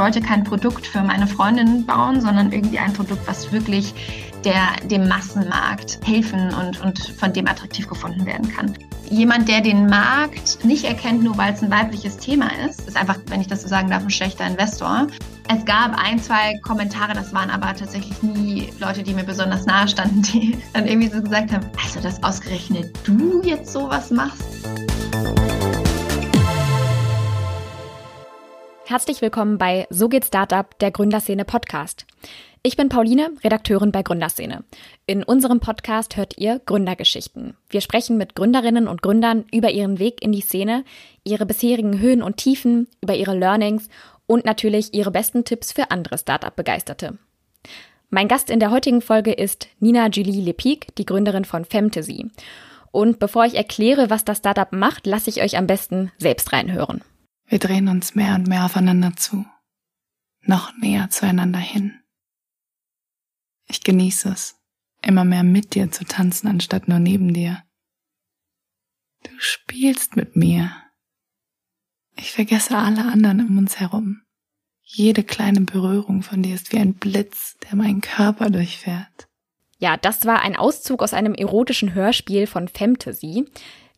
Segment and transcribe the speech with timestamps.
[0.00, 3.94] wollte kein Produkt für meine Freundin bauen, sondern irgendwie ein Produkt, was wirklich
[4.44, 8.72] der, dem Massenmarkt helfen und, und von dem attraktiv gefunden werden kann.
[9.10, 13.18] Jemand, der den Markt nicht erkennt, nur weil es ein weibliches Thema ist, ist einfach,
[13.26, 15.08] wenn ich das so sagen darf, ein schlechter Investor.
[15.48, 19.86] Es gab ein, zwei Kommentare, das waren aber tatsächlich nie Leute, die mir besonders nahe
[19.86, 24.89] standen, die dann irgendwie so gesagt haben, also dass ausgerechnet du jetzt sowas machst.
[28.90, 32.06] Herzlich willkommen bei So geht Startup, der Gründerszene Podcast.
[32.64, 34.64] Ich bin Pauline, Redakteurin bei Gründerszene.
[35.06, 37.56] In unserem Podcast hört ihr Gründergeschichten.
[37.68, 40.82] Wir sprechen mit Gründerinnen und Gründern über ihren Weg in die Szene,
[41.22, 43.88] ihre bisherigen Höhen und Tiefen, über ihre Learnings
[44.26, 47.16] und natürlich ihre besten Tipps für andere Startup-Begeisterte.
[48.08, 52.28] Mein Gast in der heutigen Folge ist Nina Julie Lepik, die Gründerin von Femtasy.
[52.90, 57.04] Und bevor ich erkläre, was das Startup macht, lasse ich euch am besten selbst reinhören.
[57.50, 59.44] Wir drehen uns mehr und mehr aufeinander zu,
[60.42, 62.00] noch näher zueinander hin.
[63.66, 64.56] Ich genieße es,
[65.02, 67.60] immer mehr mit dir zu tanzen, anstatt nur neben dir.
[69.24, 70.70] Du spielst mit mir.
[72.16, 74.22] Ich vergesse alle anderen um uns herum.
[74.82, 79.28] Jede kleine Berührung von dir ist wie ein Blitz, der meinen Körper durchfährt.
[79.78, 83.46] Ja, das war ein Auszug aus einem erotischen Hörspiel von Fantasy.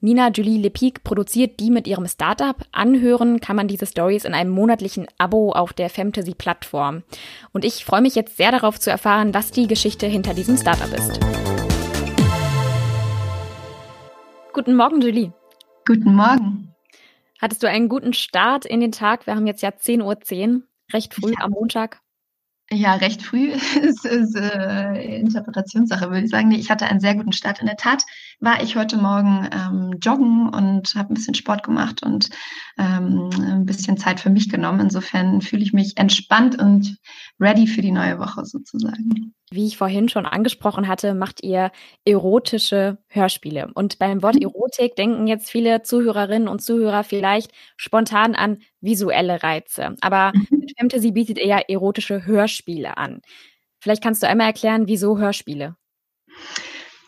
[0.05, 2.57] Nina Julie Lepik produziert die mit ihrem Startup.
[2.73, 7.05] Anhören kann man diese Stories in einem monatlichen Abo auf der Fantasy-Plattform.
[7.53, 10.93] Und ich freue mich jetzt sehr darauf zu erfahren, was die Geschichte hinter diesem Startup
[10.93, 11.21] ist.
[14.53, 15.33] Guten Morgen, Julie.
[15.87, 16.75] Guten Morgen.
[17.41, 19.29] Hattest du einen guten Start in den Tag?
[19.29, 21.45] Wir haben jetzt ja 10.10 Uhr, recht früh ja.
[21.45, 22.03] am Montag.
[22.73, 23.51] Ja, recht früh
[23.83, 26.49] ist, ist äh, Interpretationssache, würde ich sagen.
[26.49, 27.61] Nee, ich hatte einen sehr guten Start.
[27.61, 28.03] In der Tat
[28.43, 32.29] war ich heute Morgen ähm, joggen und habe ein bisschen Sport gemacht und
[32.77, 34.81] ähm, ein bisschen Zeit für mich genommen.
[34.81, 36.99] Insofern fühle ich mich entspannt und
[37.41, 39.33] ready für die neue Woche sozusagen.
[39.53, 41.71] Wie ich vorhin schon angesprochen hatte, macht ihr
[42.05, 43.71] erotische Hörspiele.
[43.75, 44.43] Und beim Wort mhm.
[44.43, 49.95] Erotik denken jetzt viele Zuhörerinnen und Zuhörer vielleicht spontan an visuelle Reize.
[50.01, 50.59] Aber mhm.
[50.59, 53.21] mit Fantasy bietet ihr ja erotische Hörspiele an.
[53.79, 55.77] Vielleicht kannst du einmal erklären, wieso Hörspiele?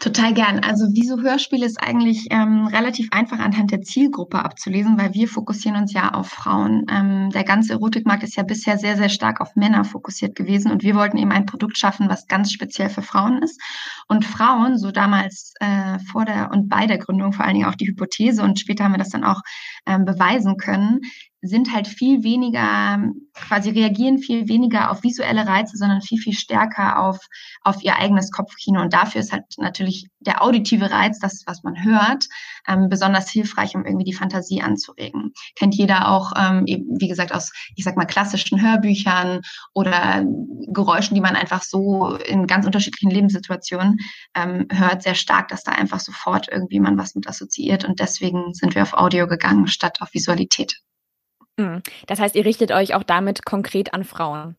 [0.00, 0.58] Total gern.
[0.58, 5.80] Also wieso Hörspiele ist eigentlich ähm, relativ einfach anhand der Zielgruppe abzulesen, weil wir fokussieren
[5.80, 6.84] uns ja auf Frauen.
[6.90, 10.82] Ähm, der ganze Erotikmarkt ist ja bisher sehr, sehr stark auf Männer fokussiert gewesen und
[10.82, 13.58] wir wollten eben ein Produkt schaffen, was ganz speziell für Frauen ist.
[14.06, 17.76] Und Frauen, so damals äh, vor der und bei der Gründung vor allen Dingen auch
[17.76, 19.40] die Hypothese und später haben wir das dann auch
[19.86, 21.00] ähm, beweisen können,
[21.46, 22.98] sind halt viel weniger,
[23.34, 27.18] quasi reagieren viel weniger auf visuelle Reize, sondern viel, viel stärker auf,
[27.62, 28.80] auf ihr eigenes Kopfkino.
[28.80, 32.26] Und dafür ist halt natürlich der auditive Reiz, das, was man hört,
[32.66, 35.32] ähm, besonders hilfreich, um irgendwie die Fantasie anzuregen.
[35.54, 39.42] Kennt jeder auch, ähm, eben, wie gesagt, aus, ich sag mal, klassischen Hörbüchern
[39.74, 40.24] oder
[40.68, 43.98] Geräuschen, die man einfach so in ganz unterschiedlichen Lebenssituationen
[44.34, 47.84] ähm, hört, sehr stark, dass da einfach sofort irgendwie man was mit assoziiert.
[47.84, 50.80] Und deswegen sind wir auf Audio gegangen, statt auf Visualität.
[51.58, 51.82] Hm.
[52.06, 54.56] Das heißt, ihr richtet euch auch damit konkret an Frauen.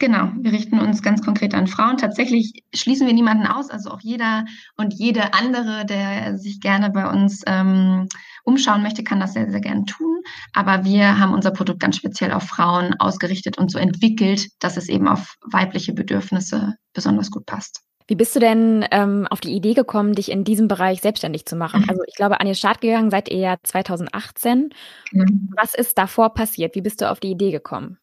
[0.00, 1.98] Genau, wir richten uns ganz konkret an Frauen.
[1.98, 4.46] Tatsächlich schließen wir niemanden aus, also auch jeder
[4.78, 8.08] und jede andere, der sich gerne bei uns ähm,
[8.44, 10.22] umschauen möchte, kann das sehr, sehr gerne tun.
[10.54, 14.88] Aber wir haben unser Produkt ganz speziell auf Frauen ausgerichtet und so entwickelt, dass es
[14.88, 17.82] eben auf weibliche Bedürfnisse besonders gut passt.
[18.10, 21.54] Wie bist du denn ähm, auf die Idee gekommen, dich in diesem Bereich selbstständig zu
[21.54, 21.84] machen?
[21.88, 24.70] Also ich glaube, an den Start gegangen seid ihr ja 2018.
[25.12, 25.48] Mhm.
[25.56, 26.74] Was ist davor passiert?
[26.74, 27.98] Wie bist du auf die Idee gekommen?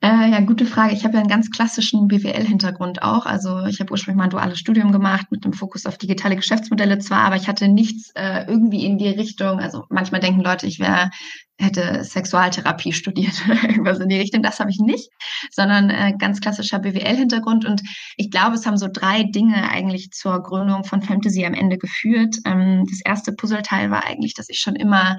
[0.00, 0.94] Äh, ja, gute Frage.
[0.94, 3.26] Ich habe ja einen ganz klassischen BWL-Hintergrund auch.
[3.26, 6.98] Also ich habe ursprünglich mal ein duales Studium gemacht mit dem Fokus auf digitale Geschäftsmodelle
[6.98, 9.58] zwar, aber ich hatte nichts äh, irgendwie in die Richtung.
[9.58, 11.10] Also manchmal denken Leute, ich wäre
[11.58, 14.42] hätte Sexualtherapie studiert oder irgendwas in die Richtung.
[14.42, 15.10] Das habe ich nicht,
[15.50, 17.64] sondern äh, ganz klassischer BWL-Hintergrund.
[17.64, 17.82] Und
[18.16, 22.36] ich glaube, es haben so drei Dinge eigentlich zur Gründung von Fantasy am Ende geführt.
[22.44, 25.16] Ähm, das erste Puzzleteil war eigentlich, dass ich schon immer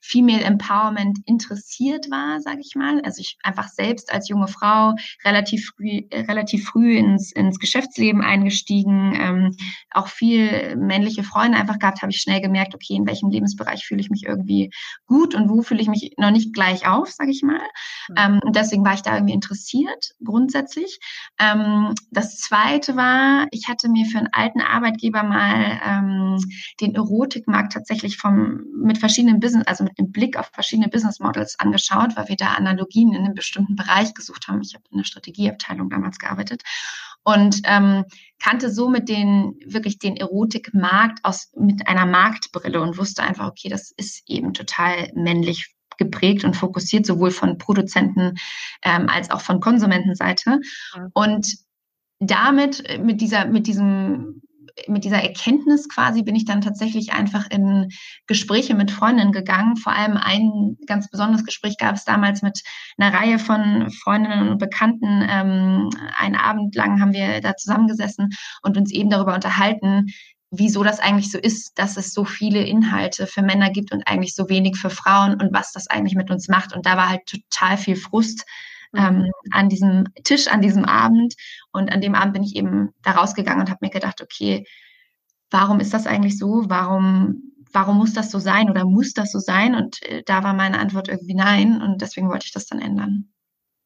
[0.00, 3.00] Female Empowerment interessiert war, sage ich mal.
[3.02, 8.22] Also ich einfach selbst als junge Frau relativ früh, äh, relativ früh ins, ins Geschäftsleben
[8.22, 9.56] eingestiegen, ähm,
[9.90, 14.00] auch viel männliche Freunde einfach gehabt, habe ich schnell gemerkt, okay, in welchem Lebensbereich fühle
[14.00, 14.70] ich mich irgendwie
[15.06, 17.60] gut und wo fühle ich mich noch nicht gleich auf, sage ich mal.
[18.08, 18.14] Mhm.
[18.16, 20.98] Ähm, und deswegen war ich da irgendwie interessiert, grundsätzlich.
[21.38, 26.38] Ähm, das zweite war, ich hatte mir für einen alten Arbeitgeber mal ähm,
[26.80, 31.58] den Erotikmarkt tatsächlich vom, mit verschiedenen Business, also mit dem Blick auf verschiedene Business Models
[31.58, 34.60] angeschaut, weil wir da Analogien in einem bestimmten Bereich gesucht haben.
[34.62, 36.62] Ich habe in der Strategieabteilung damals gearbeitet
[37.24, 38.04] und ähm,
[38.38, 43.90] kannte somit den wirklich den Erotikmarkt aus mit einer Marktbrille und wusste einfach, okay, das
[43.90, 45.67] ist eben total männlich
[45.98, 48.34] geprägt und fokussiert, sowohl von Produzenten
[48.82, 50.60] ähm, als auch von Konsumentenseite.
[50.96, 51.08] Ja.
[51.12, 51.56] Und
[52.20, 54.40] damit, äh, mit dieser, mit diesem
[54.86, 57.88] mit dieser Erkenntnis quasi bin ich dann tatsächlich einfach in
[58.26, 59.76] Gespräche mit Freundinnen gegangen.
[59.76, 62.60] Vor allem ein ganz besonderes Gespräch gab es damals mit
[62.96, 65.26] einer Reihe von Freundinnen und Bekannten.
[65.28, 68.30] Ähm, einen Abend lang haben wir da zusammengesessen
[68.62, 70.06] und uns eben darüber unterhalten,
[70.50, 74.34] wieso das eigentlich so ist, dass es so viele Inhalte für Männer gibt und eigentlich
[74.34, 76.74] so wenig für Frauen und was das eigentlich mit uns macht.
[76.74, 78.44] Und da war halt total viel Frust
[78.96, 79.30] ähm, mhm.
[79.50, 81.34] an diesem Tisch, an diesem Abend.
[81.72, 84.64] Und an dem Abend bin ich eben da rausgegangen und habe mir gedacht, okay,
[85.50, 86.64] warum ist das eigentlich so?
[86.68, 89.74] Warum, warum muss das so sein oder muss das so sein?
[89.74, 91.82] Und äh, da war meine Antwort irgendwie nein.
[91.82, 93.28] Und deswegen wollte ich das dann ändern.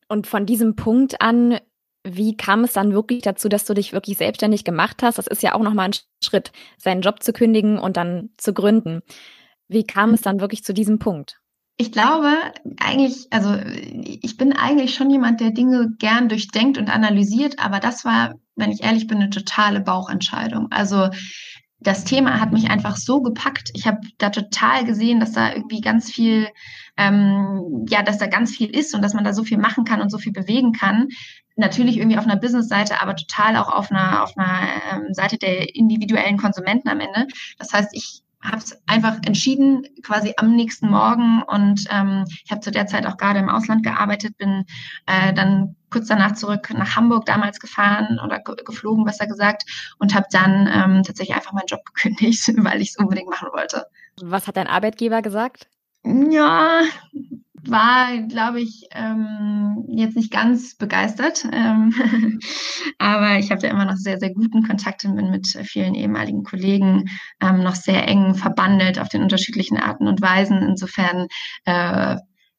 [0.09, 1.59] Und von diesem Punkt an,
[2.05, 5.19] wie kam es dann wirklich dazu, dass du dich wirklich selbstständig gemacht hast?
[5.19, 9.03] Das ist ja auch nochmal ein Schritt, seinen Job zu kündigen und dann zu gründen.
[9.69, 11.41] Wie kam es dann wirklich zu diesem Punkt?
[11.79, 12.37] Ich glaube
[12.79, 13.57] eigentlich, also
[14.05, 18.71] ich bin eigentlich schon jemand, der Dinge gern durchdenkt und analysiert, aber das war, wenn
[18.71, 20.69] ich ehrlich bin, eine totale Bauchentscheidung.
[20.71, 21.09] Also
[21.81, 23.71] das Thema hat mich einfach so gepackt.
[23.75, 26.49] Ich habe da total gesehen, dass da irgendwie ganz viel,
[26.97, 30.01] ähm, ja, dass da ganz viel ist und dass man da so viel machen kann
[30.01, 31.09] und so viel bewegen kann.
[31.57, 35.75] Natürlich irgendwie auf einer Business-Seite, aber total auch auf einer, auf einer ähm, Seite der
[35.75, 37.27] individuellen Konsumenten am Ende.
[37.59, 41.43] Das heißt, ich habe es einfach entschieden, quasi am nächsten Morgen.
[41.47, 44.65] Und ähm, ich habe zu der Zeit auch gerade im Ausland gearbeitet, bin
[45.07, 50.27] äh, dann kurz danach zurück nach Hamburg damals gefahren oder geflogen, besser gesagt, und habe
[50.33, 53.87] dann ähm, tatsächlich einfach meinen Job gekündigt, weil ich es unbedingt machen wollte.
[54.21, 55.69] Was hat dein Arbeitgeber gesagt?
[56.05, 56.81] Ja,
[57.65, 61.47] war, glaube ich, ähm, jetzt nicht ganz begeistert.
[61.53, 61.95] Ähm,
[62.99, 66.43] aber ich habe da immer noch sehr, sehr guten Kontakt und bin mit vielen ehemaligen
[66.43, 67.05] Kollegen
[67.41, 70.63] ähm, noch sehr eng verbandelt auf den unterschiedlichen Arten und Weisen.
[70.63, 71.27] Insofern
[71.65, 72.17] äh,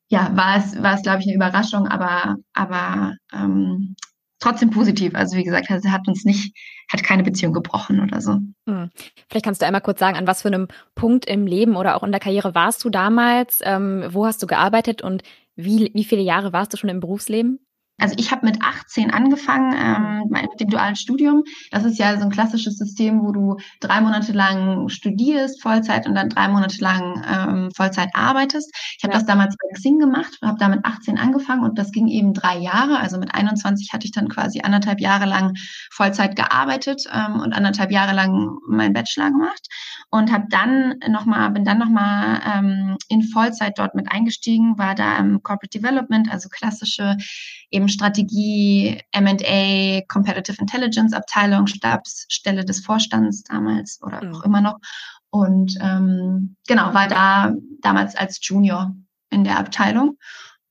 [0.10, 3.96] ja, war es, war es, glaube ich, eine Überraschung, aber, aber ähm,
[4.44, 5.16] trotzdem positiv.
[5.16, 6.56] Also wie gesagt, er hat uns nicht,
[6.92, 8.40] hat keine Beziehung gebrochen oder so.
[8.68, 8.90] Hm.
[9.30, 12.04] Vielleicht kannst du einmal kurz sagen, an was für einem Punkt im Leben oder auch
[12.04, 13.62] in der Karriere warst du damals?
[13.64, 15.24] Ähm, wo hast du gearbeitet und
[15.56, 17.60] wie, wie viele Jahre warst du schon im Berufsleben?
[18.00, 21.44] Also ich habe mit 18 angefangen ähm, mit dem dualen Studium.
[21.72, 26.16] Das ist ja so ein klassisches System, wo du drei Monate lang studierst, Vollzeit und
[26.16, 28.72] dann drei Monate lang ähm, Vollzeit arbeitest.
[28.98, 29.20] Ich habe ja.
[29.20, 32.58] das damals bei Xing gemacht, habe da mit 18 angefangen und das ging eben drei
[32.58, 33.00] Jahre.
[33.00, 35.54] Also mit 21 hatte ich dann quasi anderthalb Jahre lang
[35.92, 39.68] Vollzeit gearbeitet ähm, und anderthalb Jahre lang meinen Bachelor gemacht
[40.10, 44.96] und habe dann noch mal, bin dann nochmal ähm, in Vollzeit dort mit eingestiegen, war
[44.96, 47.18] da im Corporate Development, also klassische
[47.74, 54.36] eben Strategie, M&A, Competitive Intelligence Abteilung, Stabsstelle des Vorstands damals oder mhm.
[54.36, 54.78] auch immer noch.
[55.32, 58.96] Und ähm, genau, war da damals als Junior
[59.32, 60.18] in der Abteilung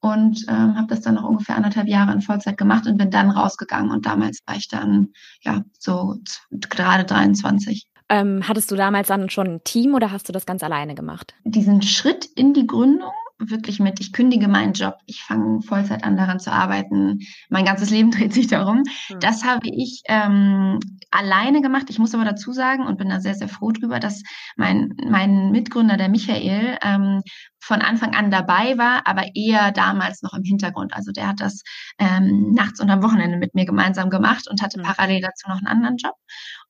[0.01, 3.31] und ähm, habe das dann noch ungefähr anderthalb Jahre in Vollzeit gemacht und bin dann
[3.31, 3.91] rausgegangen.
[3.91, 5.09] Und damals war ich dann
[5.41, 6.17] ja so
[6.51, 7.89] gerade 23.
[8.09, 11.35] Ähm, hattest du damals dann schon ein Team oder hast du das ganz alleine gemacht?
[11.45, 13.11] Diesen Schritt in die Gründung
[13.51, 17.91] wirklich mit, ich kündige meinen Job, ich fange Vollzeit an daran zu arbeiten, mein ganzes
[17.91, 18.79] Leben dreht sich darum.
[18.79, 19.21] Mhm.
[19.21, 20.79] Das habe ich ähm,
[21.11, 21.87] alleine gemacht.
[21.89, 24.23] Ich muss aber dazu sagen und bin da sehr, sehr froh drüber, dass
[24.57, 27.23] mein, mein Mitgründer, der Michael, ähm,
[27.63, 30.95] von Anfang an dabei war, aber eher damals noch im Hintergrund.
[30.95, 31.63] Also der hat das
[31.99, 34.83] ähm, nachts und am Wochenende mit mir gemeinsam gemacht und hatte mhm.
[34.83, 36.17] parallel dazu noch einen anderen Job.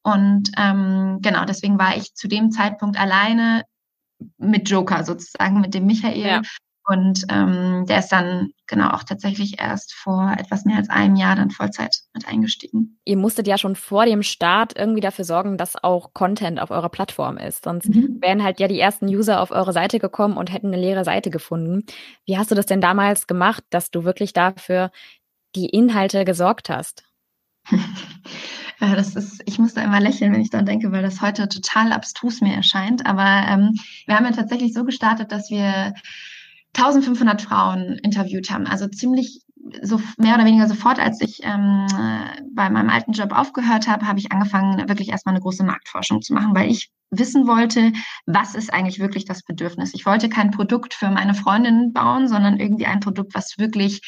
[0.02, 3.62] Und ähm, genau, deswegen war ich zu dem Zeitpunkt alleine
[4.36, 6.26] mit Joker sozusagen, mit dem Michael.
[6.26, 6.42] Ja.
[6.92, 11.36] Und ähm, der ist dann genau auch tatsächlich erst vor etwas mehr als einem Jahr
[11.36, 12.98] dann Vollzeit mit eingestiegen.
[13.06, 16.90] Ihr musstet ja schon vor dem Start irgendwie dafür sorgen, dass auch Content auf eurer
[16.90, 17.64] Plattform ist.
[17.64, 18.18] Sonst mhm.
[18.20, 21.30] wären halt ja die ersten User auf eure Seite gekommen und hätten eine leere Seite
[21.30, 21.84] gefunden.
[22.26, 24.90] Wie hast du das denn damals gemacht, dass du wirklich dafür
[25.56, 27.04] die Inhalte gesorgt hast?
[27.70, 27.78] Ja,
[28.96, 31.92] das ist, ich muss da immer lächeln, wenn ich daran denke, weil das heute total
[31.92, 33.06] abstrus mir erscheint.
[33.06, 35.94] Aber ähm, wir haben ja tatsächlich so gestartet, dass wir
[36.76, 38.66] 1500 Frauen interviewt haben.
[38.66, 39.42] Also ziemlich
[39.82, 41.86] so mehr oder weniger sofort, als ich ähm,
[42.52, 46.34] bei meinem alten Job aufgehört habe, habe ich angefangen, wirklich erstmal eine große Marktforschung zu
[46.34, 47.92] machen, weil ich wissen wollte,
[48.26, 49.94] was ist eigentlich wirklich das Bedürfnis.
[49.94, 54.00] Ich wollte kein Produkt für meine Freundin bauen, sondern irgendwie ein Produkt, was wirklich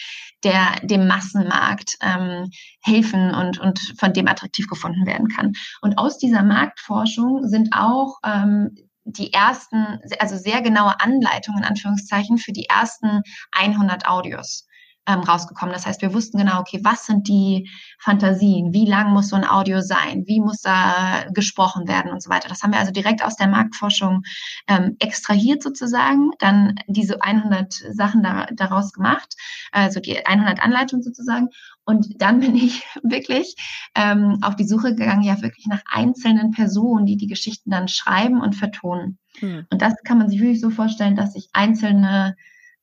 [0.42, 2.50] der dem Massenmarkt ähm,
[2.82, 5.52] helfen und, und von dem attraktiv gefunden werden kann.
[5.82, 8.74] Und aus dieser Marktforschung sind auch ähm,
[9.04, 14.66] die ersten, also sehr genaue Anleitungen in Anführungszeichen für die ersten 100 Audios
[15.06, 15.72] ähm, rausgekommen.
[15.72, 17.68] Das heißt, wir wussten genau, okay, was sind die
[17.98, 18.72] Fantasien?
[18.72, 20.24] Wie lang muss so ein Audio sein?
[20.26, 22.48] Wie muss da gesprochen werden und so weiter?
[22.48, 24.22] Das haben wir also direkt aus der Marktforschung
[24.66, 29.34] ähm, extrahiert sozusagen, dann diese 100 Sachen da, daraus gemacht,
[29.72, 31.48] also die 100 Anleitungen sozusagen.
[31.84, 33.56] Und dann bin ich wirklich
[33.94, 38.40] ähm, auf die Suche gegangen, ja wirklich nach einzelnen Personen, die die Geschichten dann schreiben
[38.40, 39.18] und vertonen.
[39.38, 39.66] Hm.
[39.70, 42.36] Und das kann man sich wirklich so vorstellen, dass ich einzelne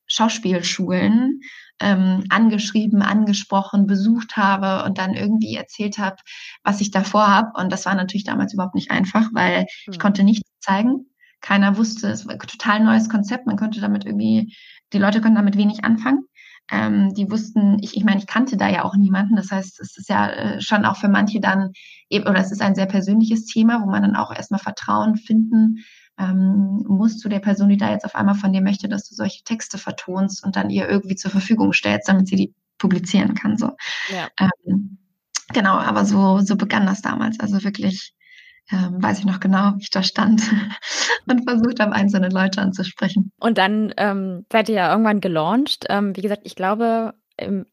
[0.07, 1.41] Schauspielschulen
[1.79, 6.17] ähm, angeschrieben, angesprochen, besucht habe und dann irgendwie erzählt habe,
[6.63, 7.59] was ich davor habe.
[7.59, 10.01] Und das war natürlich damals überhaupt nicht einfach, weil ich hm.
[10.01, 11.07] konnte nichts zeigen.
[11.39, 13.47] Keiner wusste, es war ein total neues Konzept.
[13.47, 14.55] Man konnte damit irgendwie,
[14.93, 16.25] die Leute konnten damit wenig anfangen.
[16.71, 19.35] Ähm, die wussten, ich, ich meine, ich kannte da ja auch niemanden.
[19.35, 21.73] Das heißt, es ist ja äh, schon auch für manche dann,
[22.11, 25.83] oder es ist ein sehr persönliches Thema, wo man dann auch erstmal Vertrauen finden
[26.21, 29.15] ähm, muss zu der Person, die da jetzt auf einmal von dir möchte, dass du
[29.15, 33.57] solche Texte vertonst und dann ihr irgendwie zur Verfügung stellst, damit sie die publizieren kann.
[33.57, 33.71] So.
[34.09, 34.29] Ja.
[34.39, 34.97] Ähm,
[35.53, 37.39] genau, aber so, so begann das damals.
[37.39, 38.13] Also wirklich,
[38.71, 40.41] ähm, weiß ich noch genau, wie ich da stand
[41.27, 43.31] und versucht habe, einzelne Leute anzusprechen.
[43.39, 45.85] Und dann ähm, seid ihr ja irgendwann gelauncht.
[45.89, 47.13] Ähm, wie gesagt, ich glaube,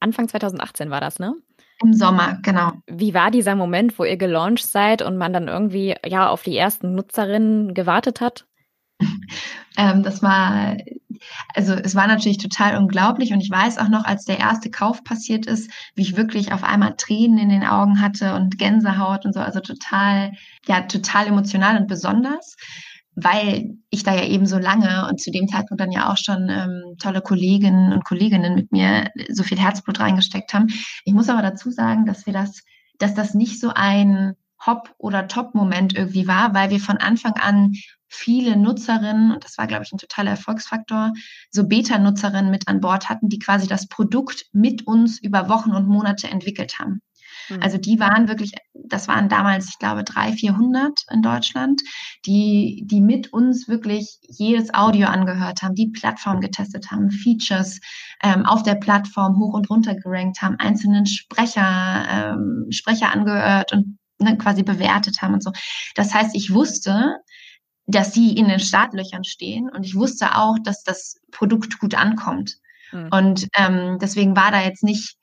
[0.01, 1.35] Anfang 2018 war das, ne?
[1.83, 2.73] Im Sommer, genau.
[2.87, 6.57] Wie war dieser Moment, wo ihr gelauncht seid und man dann irgendwie ja auf die
[6.57, 8.47] ersten Nutzerinnen gewartet hat?
[9.77, 10.77] Ähm, das war,
[11.55, 15.05] also es war natürlich total unglaublich und ich weiß auch noch, als der erste Kauf
[15.05, 19.35] passiert ist, wie ich wirklich auf einmal Tränen in den Augen hatte und Gänsehaut und
[19.35, 20.33] so, also total,
[20.67, 22.57] ja, total emotional und besonders
[23.21, 26.49] weil ich da ja eben so lange und zu dem Zeitpunkt dann ja auch schon
[26.49, 30.69] ähm, tolle Kolleginnen und Kolleginnen mit mir so viel Herzblut reingesteckt haben.
[31.05, 32.63] Ich muss aber dazu sagen, dass wir das,
[32.99, 37.73] dass das nicht so ein Hop- oder Top-Moment irgendwie war, weil wir von Anfang an
[38.09, 41.13] viele Nutzerinnen, und das war, glaube ich, ein totaler Erfolgsfaktor,
[41.51, 45.89] so Beta-Nutzerinnen mit an Bord hatten, die quasi das Produkt mit uns über Wochen und
[45.89, 47.01] Monate entwickelt haben.
[47.49, 47.63] Mhm.
[47.63, 51.83] Also die waren wirklich, das waren damals, ich glaube, drei, 400 in Deutschland,
[52.27, 57.81] die, die mit uns wirklich jedes Audio angehört haben, die Plattform getestet haben, Features
[58.23, 63.99] ähm, auf der Plattform hoch und runter gerankt haben, einzelnen Sprecher, ähm, Sprecher angehört und
[64.21, 65.53] ne, quasi bewertet haben und so.
[65.95, 67.17] Das heißt, ich wusste,
[67.89, 72.59] dass sie in den Startlöchern stehen und ich wusste auch, dass das Produkt gut ankommt.
[72.93, 73.09] Mhm.
[73.11, 75.19] Und ähm, deswegen war da jetzt nicht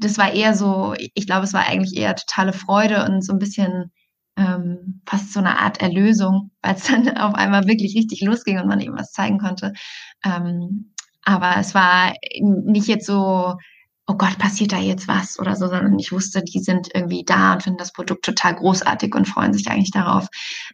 [0.00, 3.38] das war eher so, ich glaube, es war eigentlich eher totale Freude und so ein
[3.38, 3.92] bisschen
[4.36, 8.66] ähm, fast so eine Art Erlösung, weil es dann auf einmal wirklich richtig losging und
[8.66, 9.72] man eben was zeigen konnte.
[10.24, 13.54] Ähm, aber es war nicht jetzt so,
[14.10, 17.52] oh Gott, passiert da jetzt was oder so, sondern ich wusste, die sind irgendwie da
[17.52, 20.26] und finden das Produkt total großartig und freuen sich eigentlich darauf,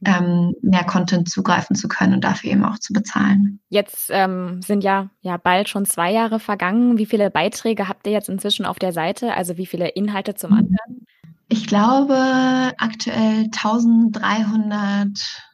[0.06, 3.60] ähm, mehr Content zugreifen zu können und dafür eben auch zu bezahlen.
[3.68, 6.96] Jetzt ähm, sind ja, ja bald schon zwei Jahre vergangen.
[6.96, 9.34] Wie viele Beiträge habt ihr jetzt inzwischen auf der Seite?
[9.34, 10.56] Also wie viele Inhalte zum mhm.
[10.56, 11.06] Anhören?
[11.48, 15.45] Ich glaube aktuell 1300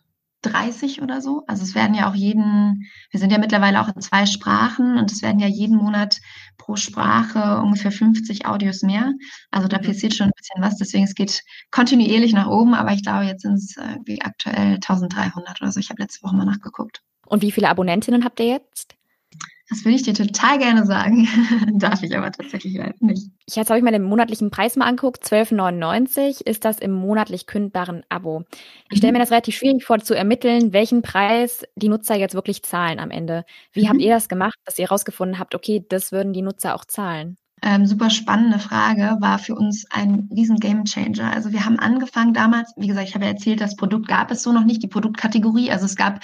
[0.43, 1.45] 30 oder so.
[1.47, 5.11] Also es werden ja auch jeden, wir sind ja mittlerweile auch in zwei Sprachen und
[5.11, 6.21] es werden ja jeden Monat
[6.59, 9.13] pro Sprache ungefähr 50 Audios mehr.
[9.51, 9.83] Also da mhm.
[9.83, 10.77] passiert schon ein bisschen was.
[10.77, 15.61] Deswegen es geht kontinuierlich nach oben, aber ich glaube, jetzt sind es äh, aktuell 1300
[15.61, 15.81] oder so.
[15.81, 17.03] Ich habe letzte Woche mal nachgeguckt.
[17.27, 18.95] Und wie viele Abonnentinnen habt ihr jetzt?
[19.69, 21.29] Das würde ich dir total gerne sagen.
[21.79, 23.31] Darf ich aber tatsächlich leider nicht.
[23.47, 25.25] Ich jetzt habe ich mir den monatlichen Preis mal angeguckt.
[25.25, 28.45] 12,99 ist das im monatlich kündbaren Abo.
[28.91, 29.19] Ich stelle mhm.
[29.19, 33.11] mir das relativ schwierig vor zu ermitteln, welchen Preis die Nutzer jetzt wirklich zahlen am
[33.11, 33.45] Ende.
[33.73, 33.89] Wie mhm.
[33.89, 37.39] habt ihr das gemacht, dass ihr herausgefunden habt, okay, das würden die Nutzer auch zahlen?
[37.63, 41.33] Ähm, super spannende Frage, war für uns ein riesen Game Changer.
[41.33, 44.43] Also wir haben angefangen damals, wie gesagt, ich habe ja erzählt, das Produkt gab es
[44.43, 45.71] so noch nicht, die Produktkategorie.
[45.71, 46.21] Also es gab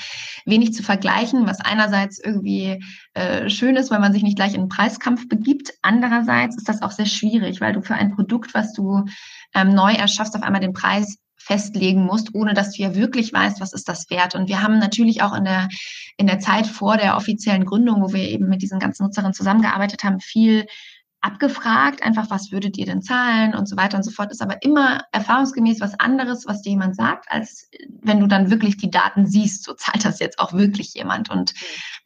[0.46, 2.82] wenig zu vergleichen, was einerseits irgendwie
[3.14, 5.72] äh, schön ist, weil man sich nicht gleich in einen Preiskampf begibt.
[5.82, 9.04] Andererseits ist das auch sehr schwierig, weil du für ein Produkt, was du
[9.54, 13.60] ähm, neu erschaffst, auf einmal den Preis festlegen musst, ohne dass du ja wirklich weißt,
[13.60, 14.34] was ist das wert.
[14.34, 15.68] Und wir haben natürlich auch in der,
[16.16, 20.04] in der Zeit vor der offiziellen Gründung, wo wir eben mit diesen ganzen Nutzerinnen zusammengearbeitet
[20.04, 20.66] haben, viel
[21.20, 24.62] abgefragt, einfach was würdet ihr denn zahlen und so weiter und so fort, ist aber
[24.62, 27.68] immer erfahrungsgemäß was anderes, was dir jemand sagt, als
[28.02, 31.54] wenn du dann wirklich die Daten siehst, so zahlt das jetzt auch wirklich jemand und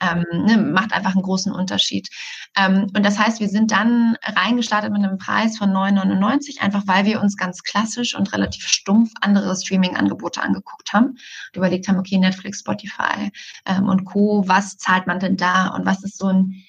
[0.01, 2.09] ähm, ne, macht einfach einen großen Unterschied.
[2.57, 7.05] Ähm, und das heißt, wir sind dann reingestartet mit einem Preis von 9,99, einfach weil
[7.05, 12.17] wir uns ganz klassisch und relativ stumpf andere Streaming-Angebote angeguckt haben und überlegt haben, okay,
[12.17, 13.31] Netflix, Spotify
[13.67, 16.65] ähm, und Co., was zahlt man denn da und was ist so ein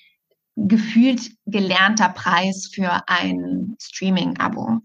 [0.56, 4.80] gefühlt gelernter Preis für ein Streaming-Abo.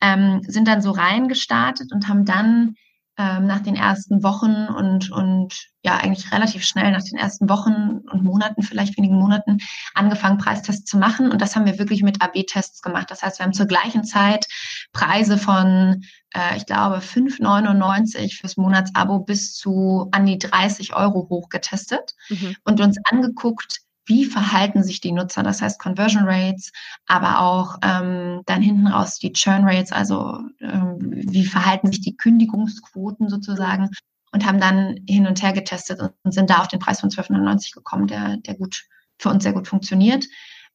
[0.00, 2.74] Ähm, sind dann so reingestartet und haben dann
[3.18, 8.00] ähm, nach den ersten Wochen und, und ja, eigentlich relativ schnell nach den ersten Wochen
[8.10, 9.58] und Monaten, vielleicht wenigen Monaten,
[9.94, 11.30] angefangen, Preistests zu machen.
[11.30, 13.10] Und das haben wir wirklich mit AB-Tests gemacht.
[13.10, 14.46] Das heißt, wir haben zur gleichen Zeit
[14.92, 16.02] Preise von,
[16.34, 22.56] äh, ich glaube, 5,99 fürs Monatsabo bis zu an die 30 Euro hochgetestet mhm.
[22.64, 26.72] und uns angeguckt, wie verhalten sich die Nutzer, das heißt Conversion Rates,
[27.06, 32.16] aber auch ähm, dann hinten raus die Churn Rates, also ähm, wie verhalten sich die
[32.16, 33.90] Kündigungsquoten sozusagen
[34.32, 37.74] und haben dann hin und her getestet und sind da auf den Preis von 12,99
[37.74, 38.84] gekommen, der, der gut
[39.18, 40.24] für uns sehr gut funktioniert.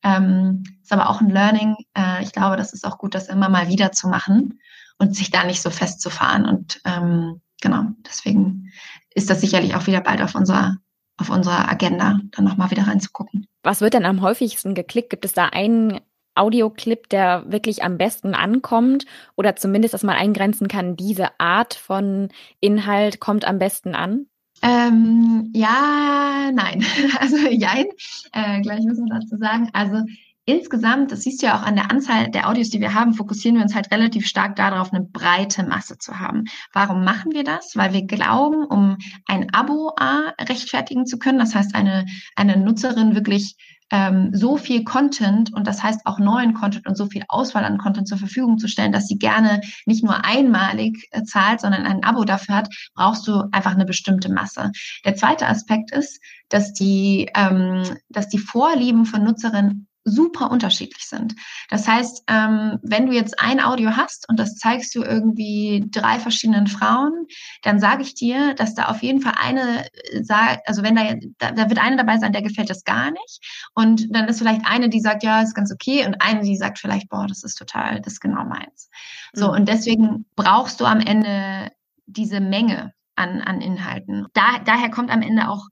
[0.04, 1.76] Ähm, ist aber auch ein Learning.
[1.98, 4.60] Äh, ich glaube, das ist auch gut, das immer mal wieder zu machen
[5.00, 6.46] und sich da nicht so festzufahren.
[6.46, 8.72] Und ähm, genau, deswegen
[9.14, 10.78] ist das sicherlich auch wieder bald auf unserer
[11.18, 13.48] auf unserer Agenda, dann nochmal wieder reinzugucken.
[13.64, 15.10] Was wird denn am häufigsten geklickt?
[15.10, 16.00] Gibt es da einen
[16.36, 19.06] Audioclip, der wirklich am besten ankommt
[19.36, 24.28] oder zumindest, dass man eingrenzen kann, diese Art von Inhalt kommt am besten an?
[24.62, 26.86] Ähm, ja, nein.
[27.20, 27.86] Also jein.
[28.32, 29.70] Äh, gleich müssen wir dazu sagen.
[29.74, 30.02] Also
[30.48, 33.58] insgesamt, das siehst du ja auch an der Anzahl der Audios, die wir haben, fokussieren
[33.58, 36.46] wir uns halt relativ stark darauf, eine breite Masse zu haben.
[36.74, 37.75] Warum machen wir das?
[37.75, 43.13] Weil wir glauben, um ein Abo A rechtfertigen zu können, das heißt eine, eine Nutzerin
[43.13, 43.56] wirklich
[43.92, 47.77] ähm, so viel Content und das heißt auch neuen Content und so viel Auswahl an
[47.77, 52.04] Content zur Verfügung zu stellen, dass sie gerne nicht nur einmalig äh, zahlt, sondern ein
[52.04, 54.72] Abo dafür hat, brauchst du einfach eine bestimmte Masse.
[55.06, 61.36] Der zweite Aspekt ist, dass die, ähm, dass die Vorlieben von Nutzerinnen super unterschiedlich sind.
[61.70, 66.20] Das heißt, ähm, wenn du jetzt ein Audio hast und das zeigst du irgendwie drei
[66.20, 67.28] verschiedenen Frauen,
[67.62, 71.14] dann sage ich dir, dass da auf jeden Fall eine äh, sagt, also wenn da,
[71.38, 73.70] da, da wird eine dabei sein, der gefällt das gar nicht.
[73.74, 76.80] Und dann ist vielleicht eine, die sagt, ja, ist ganz okay, und eine, die sagt
[76.80, 78.90] vielleicht, boah, das ist total, das ist genau meins.
[79.34, 79.54] So, mhm.
[79.54, 81.72] und deswegen brauchst du am Ende
[82.06, 84.28] diese Menge an, an Inhalten.
[84.34, 85.68] Da, daher kommt am Ende auch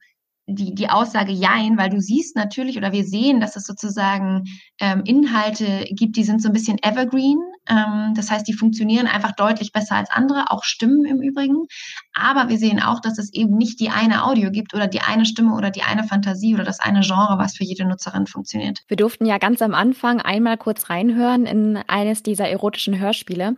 [0.47, 4.43] die, die Aussage Jein, weil du siehst natürlich oder wir sehen, dass es sozusagen
[4.79, 7.39] ähm, Inhalte gibt, die sind so ein bisschen evergreen.
[7.67, 11.65] Ähm, das heißt, die funktionieren einfach deutlich besser als andere, auch Stimmen im Übrigen.
[12.13, 15.25] Aber wir sehen auch, dass es eben nicht die eine Audio gibt oder die eine
[15.25, 18.81] Stimme oder die eine Fantasie oder das eine Genre, was für jede Nutzerin funktioniert.
[18.87, 23.55] Wir durften ja ganz am Anfang einmal kurz reinhören in eines dieser erotischen Hörspiele.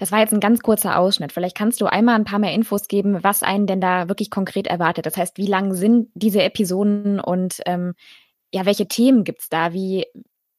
[0.00, 1.30] Das war jetzt ein ganz kurzer Ausschnitt.
[1.30, 4.66] Vielleicht kannst du einmal ein paar mehr Infos geben, was einen denn da wirklich konkret
[4.66, 5.04] erwartet.
[5.04, 7.92] Das heißt, wie lang sind diese Episoden und ähm,
[8.50, 9.74] ja, welche Themen gibt es da?
[9.74, 10.06] Wie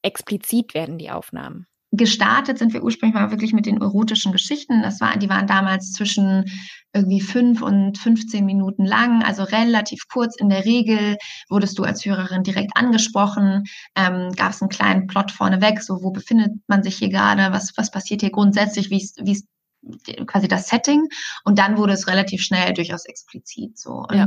[0.04, 1.66] explizit werden die Aufnahmen?
[1.92, 4.82] Gestartet sind wir ursprünglich mal wirklich mit den erotischen Geschichten.
[4.82, 6.46] Das war, die waren damals zwischen
[6.94, 10.36] irgendwie fünf und 15 Minuten lang, also relativ kurz.
[10.38, 11.18] In der Regel
[11.50, 13.64] wurdest du als Hörerin direkt angesprochen,
[13.96, 17.74] ähm, gab es einen kleinen Plot vorneweg, so wo befindet man sich hier gerade, was,
[17.76, 18.98] was passiert hier grundsätzlich, wie
[19.32, 19.48] ist,
[20.28, 21.08] quasi das Setting
[21.44, 24.06] und dann wurde es relativ schnell durchaus explizit so.
[24.08, 24.26] Und ja.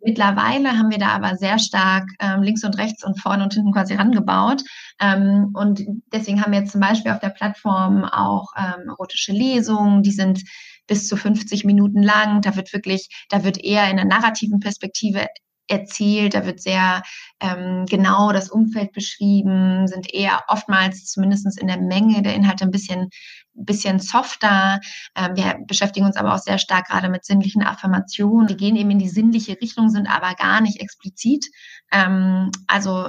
[0.00, 3.72] mittlerweile haben wir da aber sehr stark ähm, links und rechts und vorne und hinten
[3.72, 4.62] quasi rangebaut.
[5.00, 10.02] Ähm, und deswegen haben wir jetzt zum Beispiel auf der Plattform auch ähm, erotische Lesungen,
[10.02, 10.42] die sind
[10.86, 12.40] bis zu 50 Minuten lang.
[12.42, 15.26] Da wird wirklich, da wird eher in einer narrativen Perspektive
[15.66, 17.02] erzählt, da wird sehr
[17.40, 22.70] ähm, genau das Umfeld beschrieben, sind eher oftmals zumindest in der Menge der Inhalte ein
[22.70, 23.08] bisschen,
[23.54, 24.80] bisschen softer.
[25.14, 28.46] Ähm, wir beschäftigen uns aber auch sehr stark gerade mit sinnlichen Affirmationen.
[28.46, 31.46] Die gehen eben in die sinnliche Richtung, sind aber gar nicht explizit.
[31.92, 33.06] Ähm, also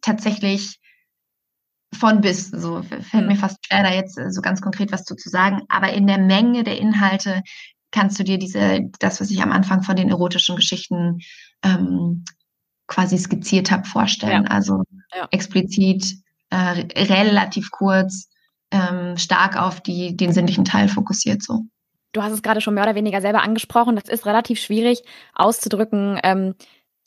[0.00, 0.80] tatsächlich
[1.94, 3.38] von bis, so fällt mir mhm.
[3.38, 6.64] fast schwer, da jetzt so ganz konkret was zu, zu sagen, aber in der Menge
[6.64, 7.42] der Inhalte
[7.90, 11.20] kannst du dir diese, das, was ich am Anfang von den erotischen Geschichten
[11.62, 12.24] ähm,
[12.86, 14.44] quasi skizziert habe, vorstellen.
[14.44, 14.50] Ja.
[14.50, 14.82] Also
[15.14, 15.28] ja.
[15.30, 16.16] explizit,
[16.50, 18.28] äh, relativ kurz,
[18.70, 21.62] ähm, stark auf die, den sinnlichen Teil fokussiert so.
[22.12, 23.96] Du hast es gerade schon mehr oder weniger selber angesprochen.
[23.96, 25.02] Das ist relativ schwierig
[25.34, 26.54] auszudrücken, ähm,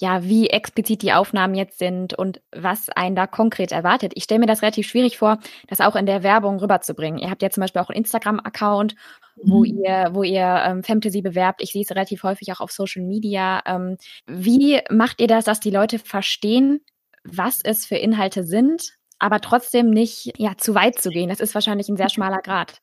[0.02, 4.14] ja, wie explizit die Aufnahmen jetzt sind und was einen da konkret erwartet.
[4.16, 7.20] Ich stelle mir das relativ schwierig vor, das auch in der Werbung rüberzubringen.
[7.20, 8.96] Ihr habt ja zum Beispiel auch einen Instagram-Account,
[9.44, 9.84] wo mhm.
[9.84, 11.62] ihr, wo ihr ähm, Fantasy bewerbt.
[11.62, 13.62] Ich sehe es relativ häufig auch auf Social Media.
[13.66, 16.80] Ähm, wie macht ihr das, dass die Leute verstehen,
[17.26, 21.30] was es für Inhalte sind, aber trotzdem nicht ja, zu weit zu gehen?
[21.30, 22.82] Das ist wahrscheinlich ein sehr schmaler Grad.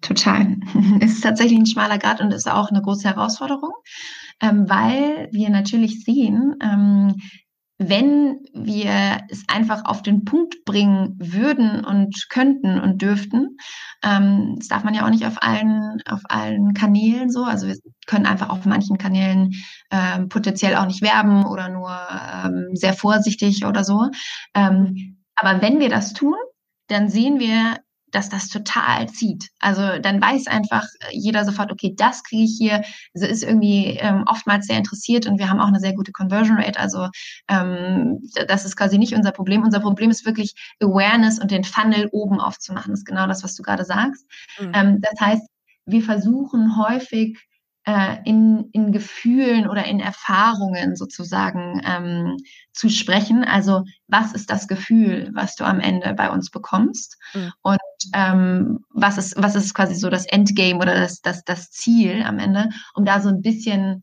[0.00, 0.56] Total.
[1.00, 3.72] Es ist tatsächlich ein schmaler Grad und ist auch eine große Herausforderung
[4.40, 7.14] ähm, weil wir natürlich sehen, ähm,
[7.78, 13.58] wenn wir es einfach auf den Punkt bringen würden und könnten und dürften,
[14.02, 17.44] ähm, das darf man ja auch nicht auf allen, auf allen Kanälen so.
[17.44, 17.76] Also wir
[18.06, 19.52] können einfach auf manchen Kanälen
[19.90, 21.94] ähm, potenziell auch nicht werben oder nur
[22.44, 24.08] ähm, sehr vorsichtig oder so.
[24.54, 26.36] Ähm, aber wenn wir das tun,
[26.88, 27.76] dann sehen wir
[28.16, 29.50] dass das total zieht.
[29.60, 32.82] Also dann weiß einfach jeder sofort, okay, das kriege ich hier.
[33.14, 36.56] Also ist irgendwie ähm, oftmals sehr interessiert und wir haben auch eine sehr gute Conversion
[36.56, 36.78] Rate.
[36.78, 37.08] Also
[37.48, 39.64] ähm, das ist quasi nicht unser Problem.
[39.64, 42.92] Unser Problem ist wirklich Awareness und den Funnel oben aufzumachen.
[42.92, 44.24] Das ist genau das, was du gerade sagst.
[44.58, 44.72] Mhm.
[44.74, 45.46] Ähm, das heißt,
[45.84, 47.38] wir versuchen häufig
[47.86, 52.36] äh, in, in Gefühlen oder in Erfahrungen sozusagen ähm,
[52.72, 53.44] zu sprechen.
[53.44, 57.16] Also was ist das Gefühl, was du am Ende bei uns bekommst?
[57.32, 57.52] Mhm.
[57.62, 57.78] Und
[58.12, 62.40] ähm, was ist, was ist quasi so das Endgame oder das, das, das Ziel am
[62.40, 64.02] Ende, um da so ein bisschen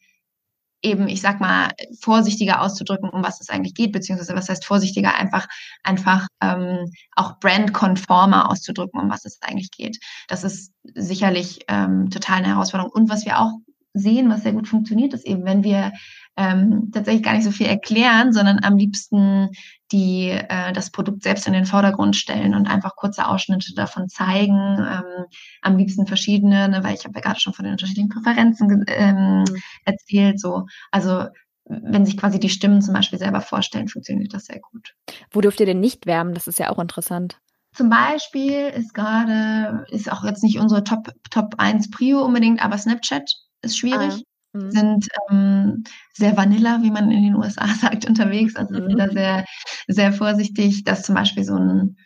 [0.82, 5.16] eben, ich sag mal, vorsichtiger auszudrücken, um was es eigentlich geht, beziehungsweise was heißt vorsichtiger,
[5.16, 5.48] einfach,
[5.84, 9.98] einfach ähm, auch brandkonformer auszudrücken, um was es eigentlich geht.
[10.28, 12.92] Das ist sicherlich ähm, total eine Herausforderung.
[12.92, 13.54] Und was wir auch
[13.94, 15.92] sehen, was sehr gut funktioniert, ist eben, wenn wir
[16.36, 19.50] ähm, tatsächlich gar nicht so viel erklären, sondern am liebsten
[19.92, 24.78] die äh, das Produkt selbst in den Vordergrund stellen und einfach kurze Ausschnitte davon zeigen,
[24.80, 25.26] ähm,
[25.62, 29.40] am liebsten verschiedene, ne, weil ich habe ja gerade schon von den unterschiedlichen Präferenzen ähm,
[29.40, 29.46] mhm.
[29.86, 30.40] erzählt.
[30.40, 31.28] So, also
[31.66, 34.96] wenn sich quasi die Stimmen zum Beispiel selber vorstellen, funktioniert das sehr gut.
[35.32, 36.34] Wo dürft ihr denn nicht werben?
[36.34, 37.40] Das ist ja auch interessant.
[37.74, 42.78] Zum Beispiel ist gerade, ist auch jetzt nicht unsere Top, Top 1 Prio unbedingt, aber
[42.78, 43.32] Snapchat
[43.64, 44.14] ist schwierig.
[44.14, 44.72] Ah, mhm.
[44.72, 48.56] sind ähm, sehr vanilla, wie man in den USA sagt, unterwegs.
[48.56, 49.46] Also sind da sehr,
[49.88, 50.84] sehr vorsichtig.
[50.84, 51.98] Das ist zum Beispiel so ein,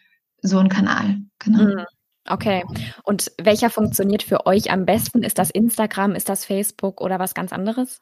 [0.41, 1.17] so ein Kanal.
[1.39, 1.63] Genau.
[1.63, 1.85] Mhm.
[2.29, 2.65] Okay.
[3.03, 5.23] Und welcher funktioniert für euch am besten?
[5.23, 8.01] Ist das Instagram, ist das Facebook oder was ganz anderes?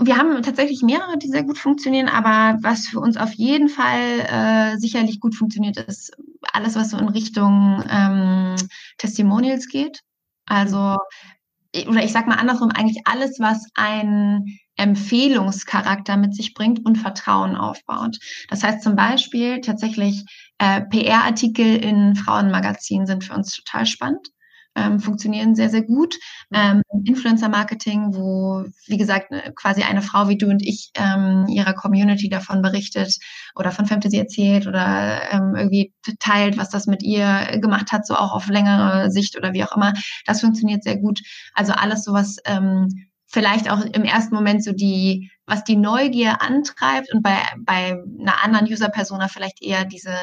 [0.00, 4.20] Wir haben tatsächlich mehrere, die sehr gut funktionieren, aber was für uns auf jeden Fall
[4.20, 6.16] äh, sicherlich gut funktioniert, ist
[6.52, 8.56] alles, was so in Richtung ähm,
[8.96, 10.00] Testimonials geht.
[10.46, 10.96] Also
[11.86, 17.56] oder ich sage mal andersrum, eigentlich alles, was ein Empfehlungscharakter mit sich bringt und Vertrauen
[17.56, 18.18] aufbaut.
[18.48, 20.24] Das heißt zum Beispiel tatsächlich
[20.58, 24.28] äh, PR-Artikel in Frauenmagazinen sind für uns total spannend
[24.76, 26.16] ähm, funktionieren sehr, sehr gut.
[26.52, 31.72] Ähm, Influencer-Marketing, wo, wie gesagt, ne, quasi eine Frau wie du und ich ähm, ihrer
[31.72, 33.16] Community davon berichtet
[33.54, 38.14] oder von Fantasy erzählt oder ähm, irgendwie teilt, was das mit ihr gemacht hat, so
[38.14, 39.94] auch auf längere Sicht oder wie auch immer.
[40.26, 41.20] Das funktioniert sehr gut.
[41.54, 42.88] Also alles sowas, ähm,
[43.26, 48.44] vielleicht auch im ersten Moment so die, was die Neugier antreibt und bei, bei einer
[48.44, 50.14] anderen User-Persona vielleicht eher diese,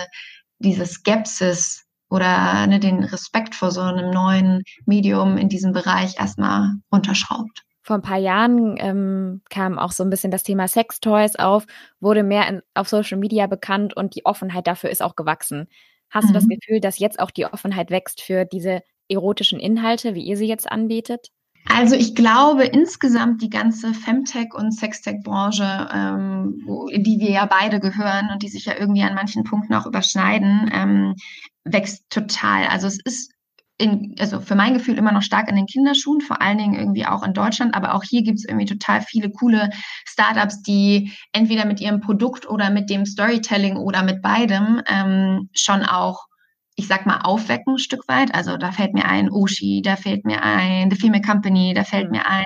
[0.60, 6.74] diese Skepsis oder ne, den Respekt vor so einem neuen Medium in diesem Bereich erstmal
[6.92, 7.64] unterschraubt.
[7.82, 11.66] Vor ein paar Jahren ähm, kam auch so ein bisschen das Thema Sextoys auf,
[12.00, 15.68] wurde mehr in, auf Social Media bekannt und die Offenheit dafür ist auch gewachsen.
[16.12, 16.28] Hast mhm.
[16.28, 16.50] du das mhm.
[16.50, 20.72] Gefühl, dass jetzt auch die Offenheit wächst für diese erotischen Inhalte, wie ihr sie jetzt
[20.72, 21.30] anbietet?
[21.66, 27.80] Also ich glaube insgesamt die ganze Femtech- und Sextech-Branche, ähm, in die wir ja beide
[27.80, 31.16] gehören und die sich ja irgendwie an manchen Punkten auch überschneiden, ähm,
[31.64, 32.68] wächst total.
[32.68, 33.32] Also es ist
[33.78, 37.06] in, also für mein Gefühl immer noch stark in den Kinderschuhen, vor allen Dingen irgendwie
[37.06, 39.70] auch in Deutschland, aber auch hier gibt es irgendwie total viele coole
[40.06, 45.84] Startups, die entweder mit ihrem Produkt oder mit dem Storytelling oder mit beidem ähm, schon
[45.84, 46.28] auch
[46.76, 48.34] ich sag mal, aufwecken ein Stück weit.
[48.34, 52.10] Also da fällt mir ein Oshi, da fällt mir ein The Female Company, da fällt
[52.10, 52.46] mir ein,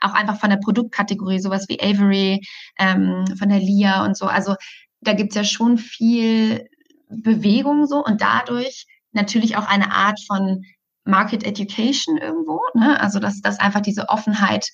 [0.00, 2.40] auch einfach von der Produktkategorie, sowas wie Avery,
[2.78, 4.26] ähm, von der Lia und so.
[4.26, 4.56] Also
[5.00, 6.68] da gibt's ja schon viel
[7.08, 10.64] Bewegung so und dadurch natürlich auch eine Art von
[11.04, 12.60] Market Education irgendwo.
[12.74, 13.00] Ne?
[13.00, 14.68] Also dass, dass einfach diese Offenheit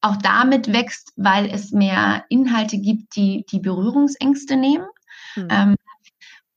[0.00, 4.86] auch damit wächst, weil es mehr Inhalte gibt, die die Berührungsängste nehmen.
[5.34, 5.48] Mhm.
[5.50, 5.76] Ähm,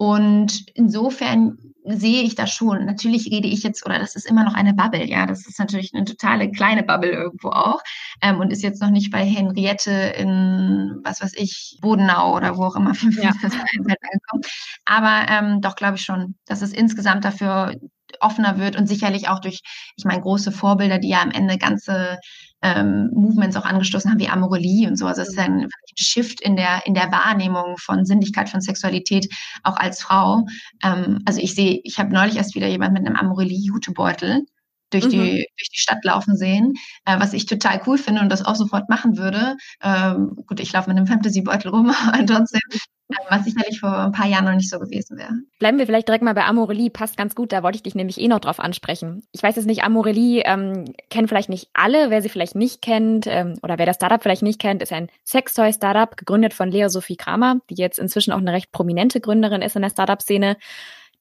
[0.02, 2.86] und insofern sehe ich das schon.
[2.86, 5.26] Natürlich rede ich jetzt, oder das ist immer noch eine Bubble, ja.
[5.26, 7.82] Das ist natürlich eine totale kleine Bubble irgendwo auch.
[8.22, 12.64] Ähm, und ist jetzt noch nicht bei Henriette in, was weiß ich, Bodenau oder wo
[12.64, 13.32] auch immer ja.
[13.32, 14.42] angekommen.
[14.86, 17.76] Aber ähm, doch glaube ich schon, dass es insgesamt dafür
[18.22, 19.60] offener wird und sicherlich auch durch,
[19.98, 22.20] ich meine, große Vorbilder, die ja am Ende ganze
[22.62, 25.06] ähm, Movements auch angestoßen haben, wie Amorelie und so.
[25.06, 29.28] Also es ist ein Shift in der, in der Wahrnehmung von Sinnlichkeit, von Sexualität,
[29.64, 30.46] auch als Frau.
[30.84, 34.46] Ähm, also ich sehe, ich habe neulich erst wieder jemand mit einem Amorelie-Jutebeutel
[34.92, 35.44] durch die, mhm.
[35.58, 36.74] durch die Stadt laufen sehen,
[37.06, 39.56] äh, was ich total cool finde und das auch sofort machen würde.
[39.82, 42.62] Ähm, gut, ich laufe mit einem Fantasy-Beutel rum, aber trotzdem
[43.30, 45.32] was sicherlich vor ein paar Jahren noch nicht so gewesen wäre.
[45.58, 48.20] Bleiben wir vielleicht direkt mal bei Amorelie, passt ganz gut, da wollte ich dich nämlich
[48.20, 49.24] eh noch drauf ansprechen.
[49.32, 53.26] Ich weiß jetzt nicht, Amorelie ähm, kennen vielleicht nicht alle, wer sie vielleicht nicht kennt
[53.28, 57.18] ähm, oder wer das Startup vielleicht nicht kennt, ist ein Sextoy-Startup, gegründet von Lea Sophie
[57.18, 60.58] Kramer, die jetzt inzwischen auch eine recht prominente Gründerin ist in der Startup-Szene.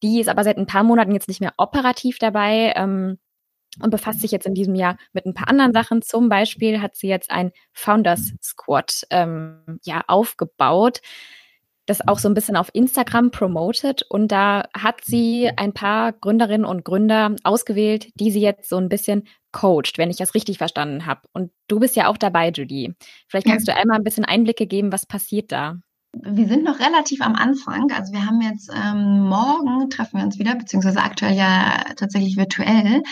[0.02, 2.72] Die ist aber seit ein paar Monaten jetzt nicht mehr operativ dabei.
[2.76, 3.18] Ähm,
[3.82, 6.02] und befasst sich jetzt in diesem Jahr mit ein paar anderen Sachen.
[6.02, 11.00] Zum Beispiel hat sie jetzt ein Founders Squad ähm, ja aufgebaut
[11.88, 16.66] das auch so ein bisschen auf Instagram promotet und da hat sie ein paar Gründerinnen
[16.66, 21.06] und Gründer ausgewählt, die sie jetzt so ein bisschen coacht, wenn ich das richtig verstanden
[21.06, 21.22] habe.
[21.32, 22.94] Und du bist ja auch dabei, Judy.
[23.28, 23.74] Vielleicht kannst ja.
[23.74, 25.76] du einmal ein bisschen Einblicke geben, was passiert da.
[26.14, 27.90] Wir sind noch relativ am Anfang.
[27.92, 33.02] Also wir haben jetzt ähm, morgen treffen wir uns wieder, beziehungsweise aktuell ja tatsächlich virtuell.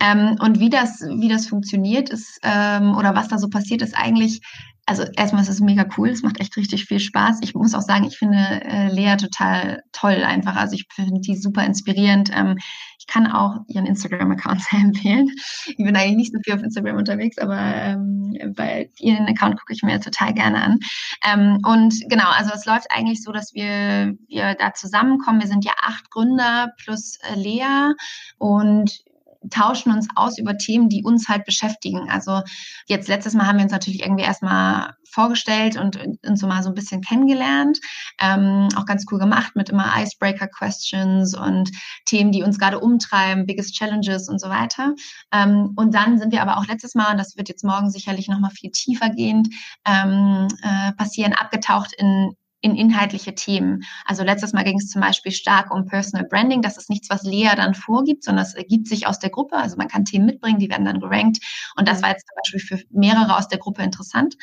[0.00, 3.96] Ähm, und wie das, wie das funktioniert ist ähm, oder was da so passiert, ist
[3.96, 4.40] eigentlich
[4.86, 7.40] also erstmal ist es mega cool, es macht echt richtig viel Spaß.
[7.42, 10.54] Ich muss auch sagen, ich finde äh, Lea total toll einfach.
[10.54, 12.30] Also ich finde die super inspirierend.
[12.32, 12.56] Ähm,
[12.98, 15.28] ich kann auch ihren Instagram-Account sehr empfehlen.
[15.66, 19.72] Ich bin eigentlich nicht so viel auf Instagram unterwegs, aber ähm, bei ihren Account gucke
[19.72, 20.78] ich mir total gerne an.
[21.24, 25.40] Ähm, und genau, also es läuft eigentlich so, dass wir, wir da zusammenkommen.
[25.40, 27.92] Wir sind ja acht Gründer plus äh, Lea
[28.38, 29.04] und
[29.50, 32.10] tauschen uns aus über Themen, die uns halt beschäftigen.
[32.10, 32.42] Also
[32.86, 36.68] jetzt letztes Mal haben wir uns natürlich irgendwie erstmal vorgestellt und uns so mal so
[36.68, 37.78] ein bisschen kennengelernt.
[38.20, 41.70] Ähm, auch ganz cool gemacht mit immer Icebreaker-Questions und
[42.04, 44.94] Themen, die uns gerade umtreiben, Biggest Challenges und so weiter.
[45.32, 48.28] Ähm, und dann sind wir aber auch letztes Mal, und das wird jetzt morgen sicherlich
[48.28, 49.48] nochmal viel tiefer gehend
[49.86, 53.84] ähm, äh, passieren, abgetaucht in in inhaltliche Themen.
[54.04, 56.62] Also letztes Mal ging es zum Beispiel stark um Personal Branding.
[56.62, 59.56] Das ist nichts, was Lea dann vorgibt, sondern es ergibt sich aus der Gruppe.
[59.56, 61.38] Also man kann Themen mitbringen, die werden dann gerankt.
[61.76, 64.34] Und das war jetzt zum Beispiel für mehrere aus der Gruppe interessant.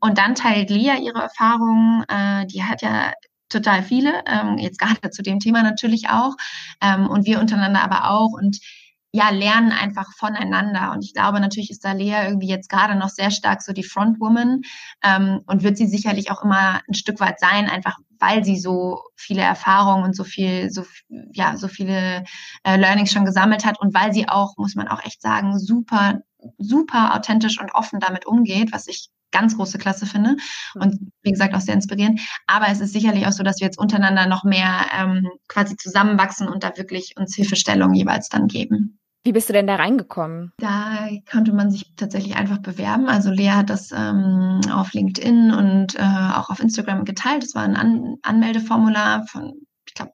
[0.00, 2.04] Und dann teilt Lea ihre Erfahrungen.
[2.08, 3.12] Äh, die hat ja
[3.48, 6.34] total viele, ähm, jetzt gerade zu dem Thema natürlich auch.
[6.80, 8.32] Ähm, und wir untereinander aber auch.
[8.32, 8.58] Und
[9.12, 10.92] ja, lernen einfach voneinander.
[10.92, 13.84] Und ich glaube, natürlich ist da Lea irgendwie jetzt gerade noch sehr stark so die
[13.84, 14.62] Frontwoman
[15.02, 19.02] ähm, und wird sie sicherlich auch immer ein Stück weit sein, einfach weil sie so
[19.16, 20.84] viele Erfahrungen und so viel, so,
[21.32, 22.24] ja, so viele
[22.62, 26.20] äh, Learnings schon gesammelt hat und weil sie auch, muss man auch echt sagen, super,
[26.58, 30.36] super authentisch und offen damit umgeht, was ich ganz große Klasse finde
[30.74, 32.20] und wie gesagt auch sehr inspirierend.
[32.46, 36.48] Aber es ist sicherlich auch so, dass wir jetzt untereinander noch mehr ähm, quasi zusammenwachsen
[36.48, 39.00] und da wirklich uns Hilfestellung jeweils dann geben.
[39.24, 40.52] Wie bist du denn da reingekommen?
[40.58, 43.06] Da konnte man sich tatsächlich einfach bewerben.
[43.06, 46.02] Also Lea hat das ähm, auf LinkedIn und äh,
[46.34, 47.44] auch auf Instagram geteilt.
[47.44, 50.12] Das war ein An Anmeldeformular von, ich glaube,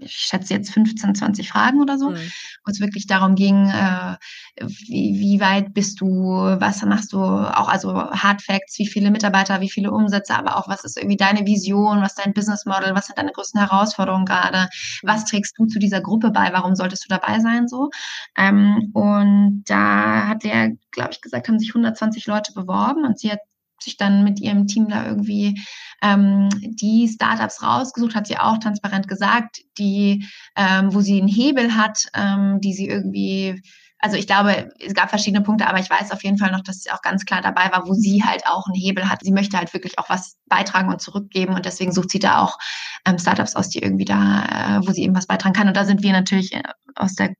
[0.00, 2.16] ich schätze jetzt 15, 20 Fragen oder so, mhm.
[2.64, 4.16] wo es wirklich darum ging, äh,
[4.60, 9.60] wie, wie weit bist du, was machst du, auch also Hard Facts, wie viele Mitarbeiter,
[9.60, 12.94] wie viele Umsätze, aber auch was ist irgendwie deine Vision, was ist dein Business Model,
[12.94, 14.68] was sind deine größten Herausforderungen gerade,
[15.02, 17.90] was trägst du zu dieser Gruppe bei, warum solltest du dabei sein so.
[18.36, 23.32] Ähm, und da hat der, glaube ich, gesagt, haben sich 120 Leute beworben und sie
[23.32, 23.40] hat
[23.82, 25.60] sich dann mit ihrem Team da irgendwie
[26.02, 31.76] ähm, die Startups rausgesucht, hat sie auch transparent gesagt, die, ähm, wo sie einen Hebel
[31.76, 33.62] hat, ähm, die sie irgendwie
[34.00, 36.82] also ich glaube, es gab verschiedene Punkte, aber ich weiß auf jeden Fall noch, dass
[36.82, 39.24] sie auch ganz klar dabei war, wo sie halt auch einen Hebel hat.
[39.24, 42.58] Sie möchte halt wirklich auch was beitragen und zurückgeben und deswegen sucht sie da auch
[43.04, 45.68] ähm, Startups aus, die irgendwie da, äh, wo sie eben was beitragen kann.
[45.68, 46.62] Und da sind wir natürlich äh,
[46.94, 47.34] aus der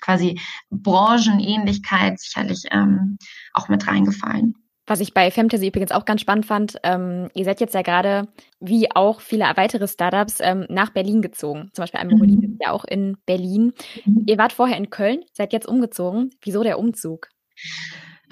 [0.00, 0.38] quasi
[0.70, 3.16] Branchenähnlichkeit sicherlich ähm,
[3.54, 4.54] auch mit reingefallen.
[4.92, 8.28] Was ich bei Femtasy übrigens auch ganz spannend fand, ähm, ihr seid jetzt ja gerade,
[8.60, 11.70] wie auch viele weitere Startups, ähm, nach Berlin gezogen.
[11.72, 12.42] Zum Beispiel Amorelie mhm.
[12.42, 13.72] ist ja auch in Berlin.
[14.04, 14.24] Mhm.
[14.26, 16.28] Ihr wart vorher in Köln, seid jetzt umgezogen.
[16.42, 17.30] Wieso der Umzug?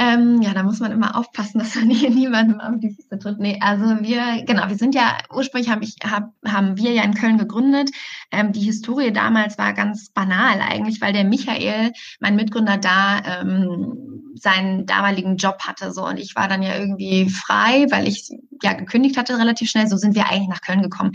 [0.03, 3.39] Ähm, ja, da muss man immer aufpassen, dass man hier niemandem auf die Füße tritt.
[3.39, 7.13] Nee, also wir, genau, wir sind ja, ursprünglich hab ich, hab, haben wir ja in
[7.13, 7.91] Köln gegründet.
[8.31, 14.33] Ähm, die Historie damals war ganz banal eigentlich, weil der Michael, mein Mitgründer, da ähm,
[14.37, 15.93] seinen damaligen Job hatte.
[15.93, 18.31] So und ich war dann ja irgendwie frei, weil ich
[18.63, 19.87] ja gekündigt hatte relativ schnell.
[19.87, 21.13] So sind wir eigentlich nach Köln gekommen.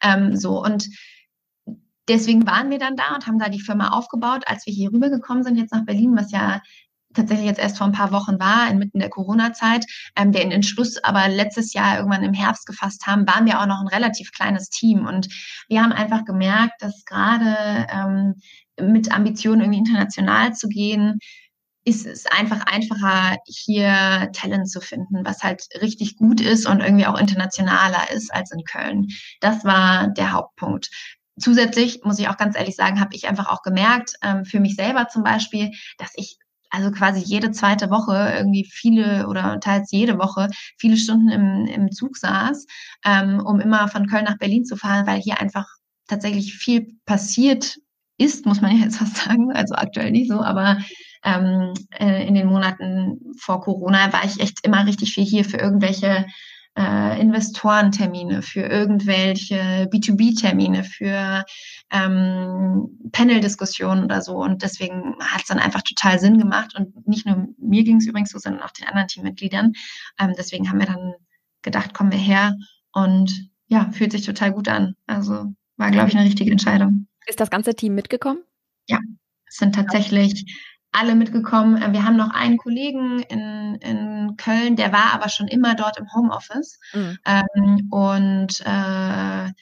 [0.00, 0.88] Ähm, so und
[2.06, 4.44] deswegen waren wir dann da und haben da die Firma aufgebaut.
[4.46, 6.62] Als wir hier rübergekommen sind, jetzt nach Berlin, was ja
[7.18, 9.84] tatsächlich jetzt erst vor ein paar Wochen war, inmitten der Corona-Zeit,
[10.16, 13.80] ähm, den Entschluss aber letztes Jahr irgendwann im Herbst gefasst haben, waren wir auch noch
[13.80, 15.06] ein relativ kleines Team.
[15.06, 15.28] Und
[15.68, 18.34] wir haben einfach gemerkt, dass gerade ähm,
[18.80, 21.18] mit Ambitionen irgendwie international zu gehen,
[21.84, 27.06] ist es einfach einfacher, hier Talent zu finden, was halt richtig gut ist und irgendwie
[27.06, 29.08] auch internationaler ist als in Köln.
[29.40, 30.90] Das war der Hauptpunkt.
[31.40, 34.76] Zusätzlich muss ich auch ganz ehrlich sagen, habe ich einfach auch gemerkt, ähm, für mich
[34.76, 36.36] selber zum Beispiel, dass ich
[36.70, 41.92] also quasi jede zweite Woche irgendwie viele oder teils jede Woche viele Stunden im, im
[41.92, 42.66] Zug saß,
[43.04, 45.66] ähm, um immer von Köln nach Berlin zu fahren, weil hier einfach
[46.06, 47.78] tatsächlich viel passiert
[48.18, 49.52] ist, muss man ja jetzt fast sagen.
[49.52, 50.78] Also aktuell nicht so, aber
[51.24, 55.56] ähm, äh, in den Monaten vor Corona war ich echt immer richtig viel hier für
[55.56, 56.26] irgendwelche
[56.78, 61.44] äh, Investorentermine, für irgendwelche B2B-Termine, für
[61.90, 64.36] ähm, Panel-Diskussionen oder so.
[64.36, 66.76] Und deswegen hat es dann einfach total Sinn gemacht.
[66.76, 69.72] Und nicht nur mir ging es übrigens so, sondern auch den anderen Teammitgliedern.
[70.20, 71.14] Ähm, deswegen haben wir dann
[71.62, 72.54] gedacht, kommen wir her
[72.92, 74.94] und ja, fühlt sich total gut an.
[75.06, 77.08] Also war, glaube ich, eine richtige Entscheidung.
[77.26, 78.42] Ist das ganze Team mitgekommen?
[78.86, 79.00] Ja,
[79.46, 80.44] es sind tatsächlich
[80.98, 81.80] alle mitgekommen.
[81.80, 85.98] Äh, wir haben noch einen Kollegen in, in Köln, der war aber schon immer dort
[85.98, 86.78] im Homeoffice.
[86.92, 87.18] Mhm.
[87.24, 89.52] Ähm, und äh,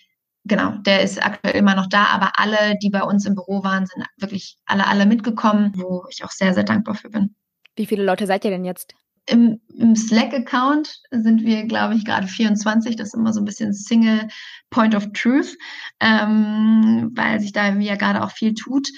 [0.45, 3.87] genau, der ist aktuell immer noch da, aber alle, die bei uns im Büro waren,
[3.87, 7.35] sind wirklich alle, alle mitgekommen, wo ich auch sehr, sehr dankbar für bin.
[7.77, 8.95] Wie viele Leute seid ihr denn jetzt?
[9.29, 12.95] Im, im Slack-Account sind wir, glaube ich, gerade 24.
[12.95, 14.29] Das ist immer so ein bisschen Single
[14.71, 15.57] Point of Truth,
[15.99, 18.89] ähm, weil sich da ja gerade auch viel tut.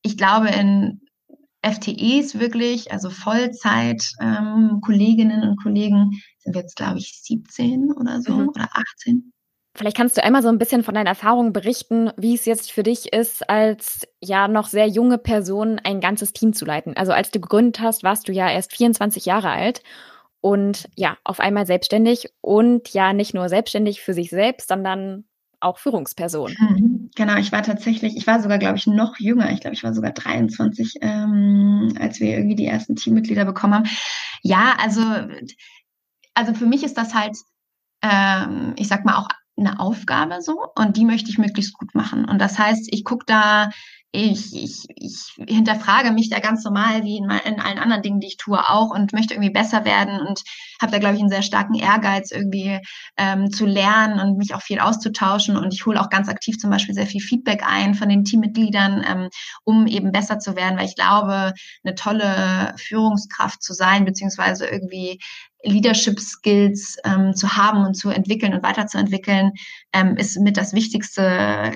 [0.00, 1.03] Ich glaube, in
[1.64, 8.20] FTEs wirklich, also Vollzeit ähm, Kolleginnen und Kollegen, sind wir jetzt, glaube ich, 17 oder
[8.20, 8.48] so mhm.
[8.50, 9.32] oder 18.
[9.76, 12.84] Vielleicht kannst du einmal so ein bisschen von deinen Erfahrungen berichten, wie es jetzt für
[12.84, 16.96] dich ist, als ja noch sehr junge Person ein ganzes Team zu leiten.
[16.96, 19.82] Also als du gegründet hast, warst du ja erst 24 Jahre alt
[20.40, 25.24] und ja, auf einmal selbstständig und ja nicht nur selbstständig für sich selbst, sondern
[25.64, 26.54] auch Führungsperson.
[26.58, 27.10] Mhm.
[27.14, 29.50] Genau, ich war tatsächlich, ich war sogar, glaube ich, noch jünger.
[29.52, 33.88] Ich glaube, ich war sogar 23, ähm, als wir irgendwie die ersten Teammitglieder bekommen haben.
[34.42, 35.02] Ja, also,
[36.34, 37.36] also für mich ist das halt,
[38.02, 42.24] ähm, ich sag mal, auch eine Aufgabe so und die möchte ich möglichst gut machen.
[42.24, 43.70] Und das heißt, ich gucke da
[44.14, 48.28] ich, ich, ich hinterfrage mich da ganz normal wie in, in, allen anderen Dingen, die
[48.28, 50.42] ich tue, auch und möchte irgendwie besser werden und
[50.80, 52.78] habe da, glaube ich, einen sehr starken Ehrgeiz, irgendwie
[53.16, 55.56] ähm, zu lernen und mich auch viel auszutauschen.
[55.56, 59.04] Und ich hole auch ganz aktiv zum Beispiel sehr viel Feedback ein von den Teammitgliedern,
[59.04, 59.28] ähm,
[59.64, 65.18] um eben besser zu werden, weil ich glaube, eine tolle Führungskraft zu sein, beziehungsweise irgendwie
[65.64, 69.50] Leadership Skills ähm, zu haben und zu entwickeln und weiterzuentwickeln,
[69.92, 71.72] ähm, ist mit das Wichtigste,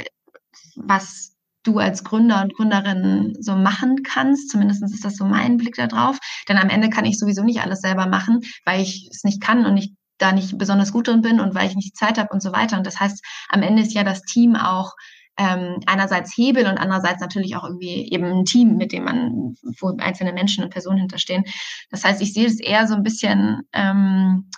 [0.76, 1.34] was
[1.68, 4.50] du als Gründer und Gründerin so machen kannst.
[4.50, 6.18] Zumindest ist das so mein Blick darauf.
[6.48, 9.66] Denn am Ende kann ich sowieso nicht alles selber machen, weil ich es nicht kann
[9.66, 12.42] und ich da nicht besonders gut drin bin und weil ich nicht Zeit habe und
[12.42, 12.76] so weiter.
[12.76, 14.94] Und das heißt, am Ende ist ja das Team auch
[15.36, 19.96] ähm, einerseits Hebel und andererseits natürlich auch irgendwie eben ein Team, mit dem man, wo
[19.98, 21.44] einzelne Menschen und Personen hinterstehen.
[21.90, 24.50] Das heißt, ich sehe es eher so ein bisschen ähm,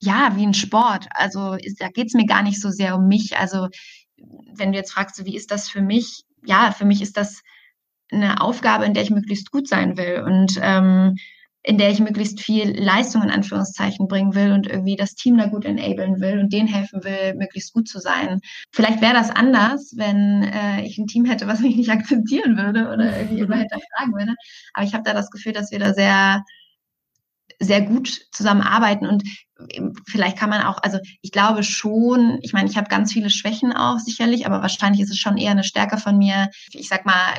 [0.00, 1.06] ja wie ein Sport.
[1.10, 3.38] Also da geht es mir gar nicht so sehr um mich.
[3.38, 3.68] Also
[4.54, 6.22] wenn du jetzt fragst, wie ist das für mich?
[6.44, 7.42] Ja, für mich ist das
[8.12, 11.16] eine Aufgabe, in der ich möglichst gut sein will und ähm,
[11.66, 15.46] in der ich möglichst viel Leistung in Anführungszeichen bringen will und irgendwie das Team da
[15.46, 18.40] gut enablen will und denen helfen will, möglichst gut zu sein.
[18.70, 22.92] Vielleicht wäre das anders, wenn äh, ich ein Team hätte, was mich nicht akzeptieren würde
[22.92, 24.34] oder irgendwie immer hinterfragen würde.
[24.74, 26.44] Aber ich habe da das Gefühl, dass wir da sehr
[27.64, 29.24] sehr gut zusammenarbeiten und
[29.70, 33.30] ähm, vielleicht kann man auch, also ich glaube schon, ich meine, ich habe ganz viele
[33.30, 37.06] Schwächen auch sicherlich, aber wahrscheinlich ist es schon eher eine Stärke von mir, ich sag
[37.06, 37.34] mal,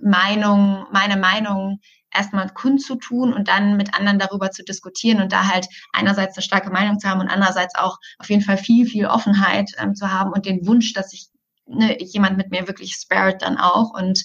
[0.00, 1.80] Meinung, meine Meinung
[2.14, 6.70] erstmal kundzutun und dann mit anderen darüber zu diskutieren und da halt einerseits eine starke
[6.70, 10.32] Meinung zu haben und andererseits auch auf jeden Fall viel, viel Offenheit ähm, zu haben
[10.32, 11.28] und den Wunsch, dass sich
[11.66, 14.22] ne, jemand mit mir wirklich spared dann auch und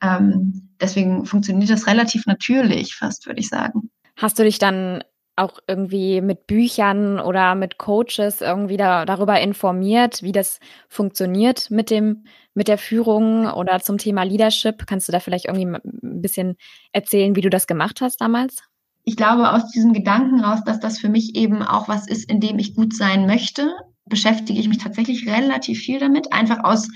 [0.00, 3.90] ähm, deswegen funktioniert das relativ natürlich, fast würde ich sagen.
[4.18, 5.04] Hast du dich dann
[5.36, 11.90] auch irgendwie mit Büchern oder mit Coaches irgendwie da, darüber informiert, wie das funktioniert mit
[11.90, 14.88] dem, mit der Führung oder zum Thema Leadership?
[14.88, 16.56] Kannst du da vielleicht irgendwie ein bisschen
[16.92, 18.56] erzählen, wie du das gemacht hast damals?
[19.04, 22.40] Ich glaube aus diesem Gedanken raus, dass das für mich eben auch was ist, in
[22.40, 23.70] dem ich gut sein möchte,
[24.04, 26.88] beschäftige ich mich tatsächlich relativ viel damit, einfach aus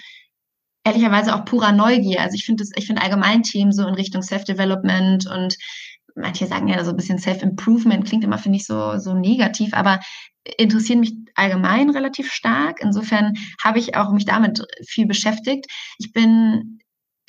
[0.85, 2.21] ehrlicherweise auch purer Neugier.
[2.21, 5.57] Also ich finde ich finde allgemein Themen so in Richtung Self-Development und
[6.15, 10.01] manche sagen ja so ein bisschen Self-Improvement, klingt immer, finde ich, so, so negativ, aber
[10.59, 12.81] interessieren mich allgemein relativ stark.
[12.81, 15.67] Insofern habe ich auch mich damit viel beschäftigt.
[15.99, 16.81] Ich bin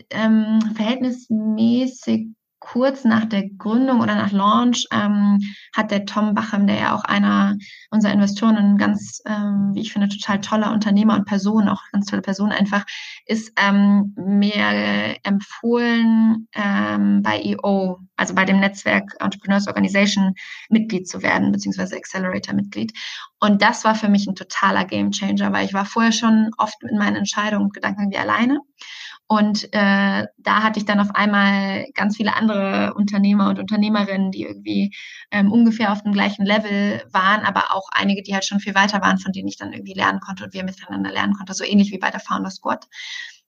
[0.10, 2.28] ähm, verhältnismäßig
[2.63, 5.39] kurz nach der Gründung oder nach Launch ähm,
[5.76, 7.58] hat der Tom Bachem, der ja auch einer
[7.91, 12.06] unserer Investoren, ein ganz, ähm, wie ich finde, total toller Unternehmer und Person, auch ganz
[12.06, 12.86] tolle Person einfach,
[13.26, 20.34] ist ähm, mir empfohlen, ähm, bei EO, also bei dem Netzwerk Entrepreneurs Organization
[20.70, 22.94] Mitglied zu werden, beziehungsweise Accelerator-Mitglied.
[23.40, 26.98] Und das war für mich ein totaler Gamechanger, weil ich war vorher schon oft in
[26.98, 28.60] meinen Entscheidungen und Gedanken wie alleine.
[29.28, 34.44] Und äh, da hatte ich dann auf einmal ganz viele andere Unternehmer und Unternehmerinnen, die
[34.44, 34.94] irgendwie
[35.32, 39.02] ähm, ungefähr auf dem gleichen Level waren, aber auch einige, die halt schon viel weiter
[39.02, 41.92] waren, von denen ich dann irgendwie lernen konnte und wir miteinander lernen konnten, so ähnlich
[41.92, 42.86] wie bei der Founder Squad.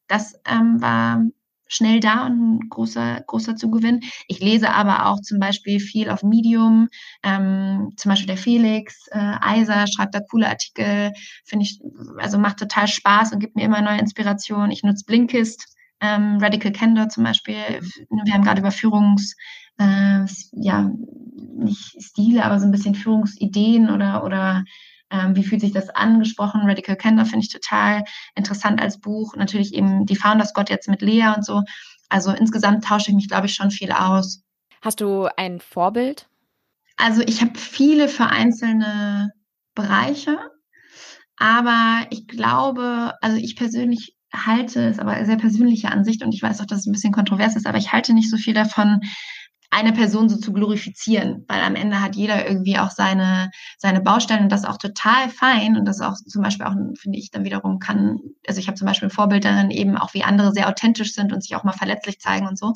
[0.07, 1.23] Das ähm, war
[1.67, 4.01] schnell da und ein großer, großer Zugewinn.
[4.27, 6.89] Ich lese aber auch zum Beispiel viel auf Medium,
[7.23, 11.11] ähm, zum Beispiel der Felix äh, Eiser schreibt da coole Artikel,
[11.43, 11.79] finde ich,
[12.19, 14.71] also macht total Spaß und gibt mir immer neue Inspiration.
[14.71, 17.55] Ich nutze Blinkist, ähm, Radical Candor zum Beispiel.
[18.23, 19.35] Wir haben gerade über Führungs,
[19.77, 20.91] äh, ja,
[21.57, 24.63] nicht Stile, aber so ein bisschen Führungsideen oder, oder
[25.11, 26.61] Ähm, wie fühlt sich das angesprochen?
[26.63, 28.03] Radical Candor finde ich total
[28.35, 29.35] interessant als Buch.
[29.35, 31.63] Natürlich eben die Founders Gott jetzt mit Lea und so.
[32.09, 34.41] Also insgesamt tausche ich mich, glaube ich, schon viel aus.
[34.81, 36.27] Hast du ein Vorbild?
[36.97, 39.31] Also ich habe viele für einzelne
[39.73, 40.37] Bereiche,
[41.37, 46.61] aber ich glaube, also ich persönlich halte, ist aber sehr persönliche Ansicht und ich weiß
[46.61, 49.01] auch, dass es ein bisschen kontrovers ist, aber ich halte nicht so viel davon,
[49.71, 54.43] eine Person so zu glorifizieren, weil am Ende hat jeder irgendwie auch seine, seine Baustellen
[54.43, 57.79] und das auch total fein und das auch zum Beispiel auch, finde ich, dann wiederum
[57.79, 61.13] kann, also ich habe zum Beispiel ein Vorbild dann eben auch, wie andere sehr authentisch
[61.13, 62.73] sind und sich auch mal verletzlich zeigen und so.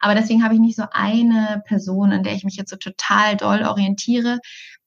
[0.00, 3.36] Aber deswegen habe ich nicht so eine Person, an der ich mich jetzt so total
[3.36, 4.38] doll orientiere.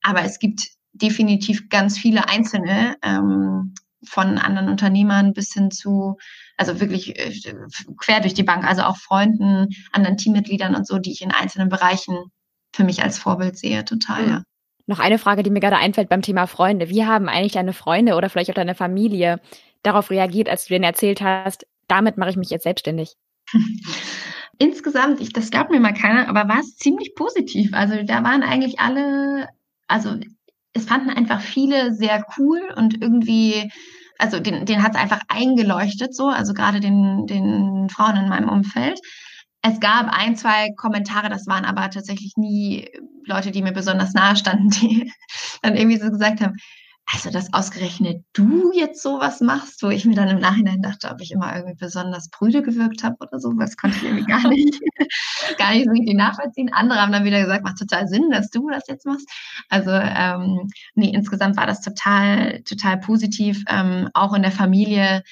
[0.02, 3.74] Aber es gibt definitiv ganz viele einzelne, ähm,
[4.04, 6.16] von anderen Unternehmern bis hin zu,
[6.56, 7.32] also wirklich äh,
[7.98, 11.68] quer durch die Bank, also auch Freunden, anderen Teammitgliedern und so, die ich in einzelnen
[11.68, 12.16] Bereichen
[12.72, 14.28] für mich als Vorbild sehe, total, mhm.
[14.28, 14.42] ja.
[14.86, 16.88] Noch eine Frage, die mir gerade einfällt beim Thema Freunde.
[16.88, 19.40] Wie haben eigentlich deine Freunde oder vielleicht auch deine Familie
[19.84, 23.14] darauf reagiert, als du denen erzählt hast, damit mache ich mich jetzt selbstständig?
[24.58, 27.72] Insgesamt, ich, das gab mir mal keiner, aber war es ziemlich positiv.
[27.72, 29.48] Also da waren eigentlich alle,
[29.86, 30.16] also
[30.72, 33.70] es fanden einfach viele sehr cool und irgendwie,
[34.18, 38.48] also den, den hat es einfach eingeleuchtet so, also gerade den, den Frauen in meinem
[38.48, 39.00] Umfeld.
[39.62, 42.88] Es gab ein, zwei Kommentare, das waren aber tatsächlich nie
[43.24, 45.12] Leute, die mir besonders nahe standen, die
[45.62, 46.54] dann irgendwie so gesagt haben,
[47.12, 51.20] also dass ausgerechnet du jetzt sowas machst, wo ich mir dann im Nachhinein dachte, ob
[51.20, 54.80] ich immer irgendwie besonders prüde gewirkt habe oder so, das konnte ich irgendwie gar nicht,
[55.58, 56.72] gar nicht so richtig nachvollziehen.
[56.72, 59.28] Andere haben dann wieder gesagt, macht total Sinn, dass du das jetzt machst.
[59.68, 63.64] Also ähm, nee, insgesamt war das total, total positiv.
[63.68, 65.22] Ähm, auch in der Familie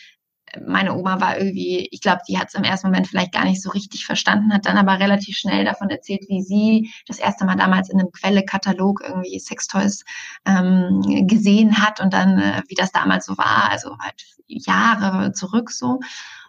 [0.67, 3.63] meine Oma war irgendwie, ich glaube, die hat es im ersten Moment vielleicht gar nicht
[3.63, 7.57] so richtig verstanden, hat dann aber relativ schnell davon erzählt, wie sie das erste Mal
[7.57, 10.05] damals in einem Quelle-Katalog irgendwie Sextoys
[10.47, 15.71] ähm, gesehen hat und dann, äh, wie das damals so war, also halt Jahre zurück
[15.71, 16.01] so.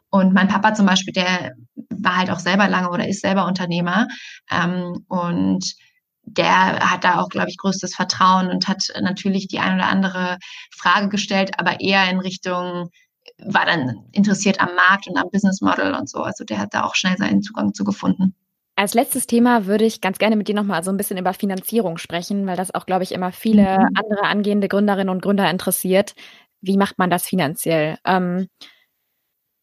[0.10, 1.54] Und mein Papa zum Beispiel, der
[1.90, 4.08] war halt auch selber lange oder ist selber Unternehmer
[4.52, 5.76] ähm, und
[6.24, 10.38] der hat da auch, glaube ich, größtes Vertrauen und hat natürlich die ein oder andere
[10.76, 12.90] Frage gestellt, aber eher in Richtung,
[13.38, 16.20] war dann interessiert am Markt und am Business Model und so.
[16.20, 18.36] Also der hat da auch schnell seinen Zugang zu gefunden.
[18.76, 21.98] Als letztes Thema würde ich ganz gerne mit dir nochmal so ein bisschen über Finanzierung
[21.98, 23.88] sprechen, weil das auch, glaube ich, immer viele mhm.
[23.94, 26.14] andere angehende Gründerinnen und Gründer interessiert.
[26.62, 27.98] Wie macht man das finanziell?
[28.06, 28.48] Ähm,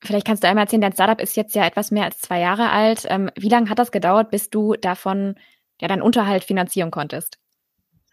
[0.02, 2.70] vielleicht kannst du einmal erzählen, dein Startup ist jetzt ja etwas mehr als zwei Jahre
[2.70, 3.06] alt.
[3.08, 5.36] Ähm, wie lange hat das gedauert, bis du davon
[5.80, 7.38] ja deinen Unterhalt finanzieren konntest?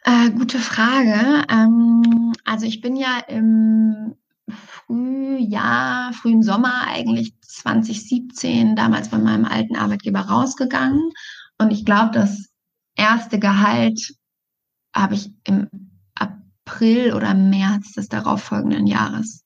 [0.05, 1.45] Äh, gute Frage.
[1.51, 4.15] Ähm, also ich bin ja im
[4.49, 11.11] Frühjahr, frühen Sommer eigentlich 2017 damals bei meinem alten Arbeitgeber rausgegangen.
[11.57, 12.49] Und ich glaube, das
[12.95, 14.15] erste Gehalt
[14.95, 15.69] habe ich im
[16.15, 19.43] April oder März des darauffolgenden Jahres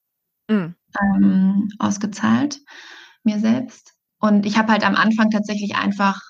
[0.49, 0.75] mhm.
[0.99, 2.59] ähm, ausgezahlt,
[3.23, 3.93] mir selbst.
[4.19, 6.21] Und ich habe halt am Anfang tatsächlich einfach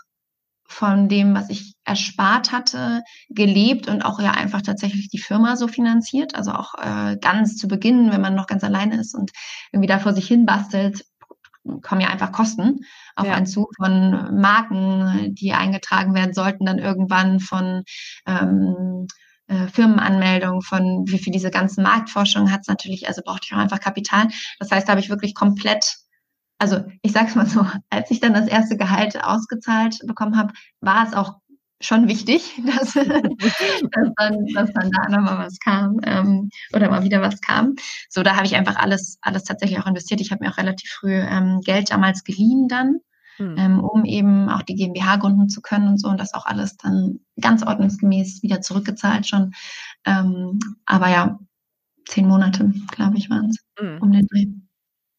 [0.68, 5.68] von dem, was ich erspart hatte, gelebt und auch ja einfach tatsächlich die Firma so
[5.68, 6.36] finanziert.
[6.36, 9.32] Also auch äh, ganz zu Beginn, wenn man noch ganz alleine ist und
[9.72, 11.06] irgendwie da vor sich hin bastelt,
[11.82, 13.34] kommen ja einfach Kosten auf ja.
[13.34, 17.84] einen zu von Marken, die eingetragen werden sollten, dann irgendwann von
[18.26, 19.08] ähm,
[19.48, 23.60] äh, Firmenanmeldung, von wie viel diese ganzen Marktforschung hat es natürlich, also brauchte ich auch
[23.60, 24.28] einfach Kapital.
[24.60, 25.98] Das heißt, da habe ich wirklich komplett
[26.60, 31.08] also ich sag's mal so, als ich dann das erste Gehalt ausgezahlt bekommen habe, war
[31.08, 31.36] es auch
[31.80, 37.22] schon wichtig, dass, dass, dann, dass dann da nochmal was kam ähm, oder mal wieder
[37.22, 37.76] was kam.
[38.10, 40.22] So, da habe ich einfach alles, alles tatsächlich auch investiert.
[40.22, 42.98] Ich habe mir auch relativ früh ähm, Geld damals geliehen dann,
[43.38, 43.56] hm.
[43.58, 46.78] ähm, um eben auch die GmbH gründen zu können und so und das auch alles
[46.78, 49.54] dann ganz ordnungsgemäß wieder zurückgezahlt schon.
[50.06, 51.40] Ähm, aber ja,
[52.08, 54.02] zehn Monate, glaube ich, waren es hm.
[54.02, 54.48] um den Dreh.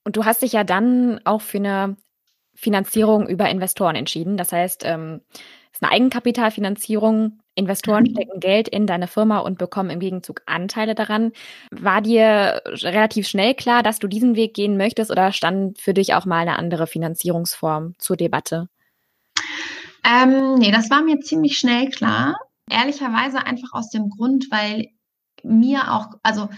[0.09, 1.98] Und du hast dich ja dann auch für eine
[2.54, 4.38] Finanzierung über Investoren entschieden.
[4.38, 7.40] Das heißt, ähm, es ist eine Eigenkapitalfinanzierung.
[7.54, 8.12] Investoren mhm.
[8.12, 11.32] stecken Geld in deine Firma und bekommen im Gegenzug Anteile daran.
[11.70, 16.14] War dir relativ schnell klar, dass du diesen Weg gehen möchtest oder stand für dich
[16.14, 18.70] auch mal eine andere Finanzierungsform zur Debatte?
[20.06, 22.38] Ähm, nee, das war mir ziemlich schnell klar.
[22.70, 24.86] Ehrlicherweise einfach aus dem Grund, weil
[25.42, 26.48] mir auch, also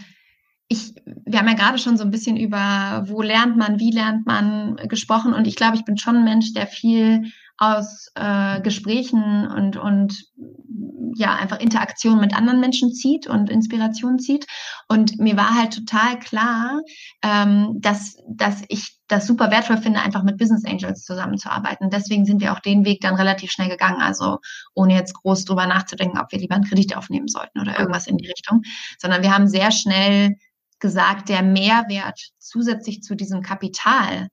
[0.72, 4.24] ich, wir haben ja gerade schon so ein bisschen über, wo lernt man, wie lernt
[4.24, 9.46] man gesprochen und ich glaube, ich bin schon ein Mensch, der viel aus äh, Gesprächen
[9.48, 10.30] und, und
[11.14, 14.46] ja, einfach Interaktion mit anderen Menschen zieht und Inspiration zieht.
[14.88, 16.80] Und mir war halt total klar,
[17.22, 21.90] ähm, dass, dass ich das super wertvoll finde, einfach mit Business Angels zusammenzuarbeiten.
[21.90, 24.00] Deswegen sind wir auch den Weg dann relativ schnell gegangen.
[24.00, 24.38] Also
[24.74, 28.16] ohne jetzt groß drüber nachzudenken, ob wir lieber einen Kredit aufnehmen sollten oder irgendwas in
[28.16, 28.62] die Richtung,
[28.98, 30.36] sondern wir haben sehr schnell
[30.80, 34.28] gesagt, der Mehrwert zusätzlich zu diesem Kapital,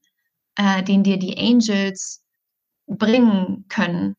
[0.55, 2.23] äh, den dir die Angels
[2.87, 4.15] bringen können,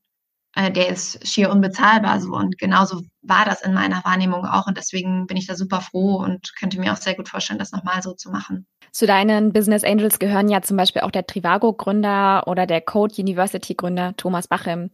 [0.58, 2.32] äh, der ist schier unbezahlbar so.
[2.32, 4.66] Und genauso war das in meiner Wahrnehmung auch.
[4.66, 7.70] Und deswegen bin ich da super froh und könnte mir auch sehr gut vorstellen, das
[7.70, 8.66] nochmal so zu machen.
[8.90, 14.16] Zu deinen Business Angels gehören ja zum Beispiel auch der Trivago-Gründer oder der Code University-Gründer
[14.16, 14.90] Thomas Bachem.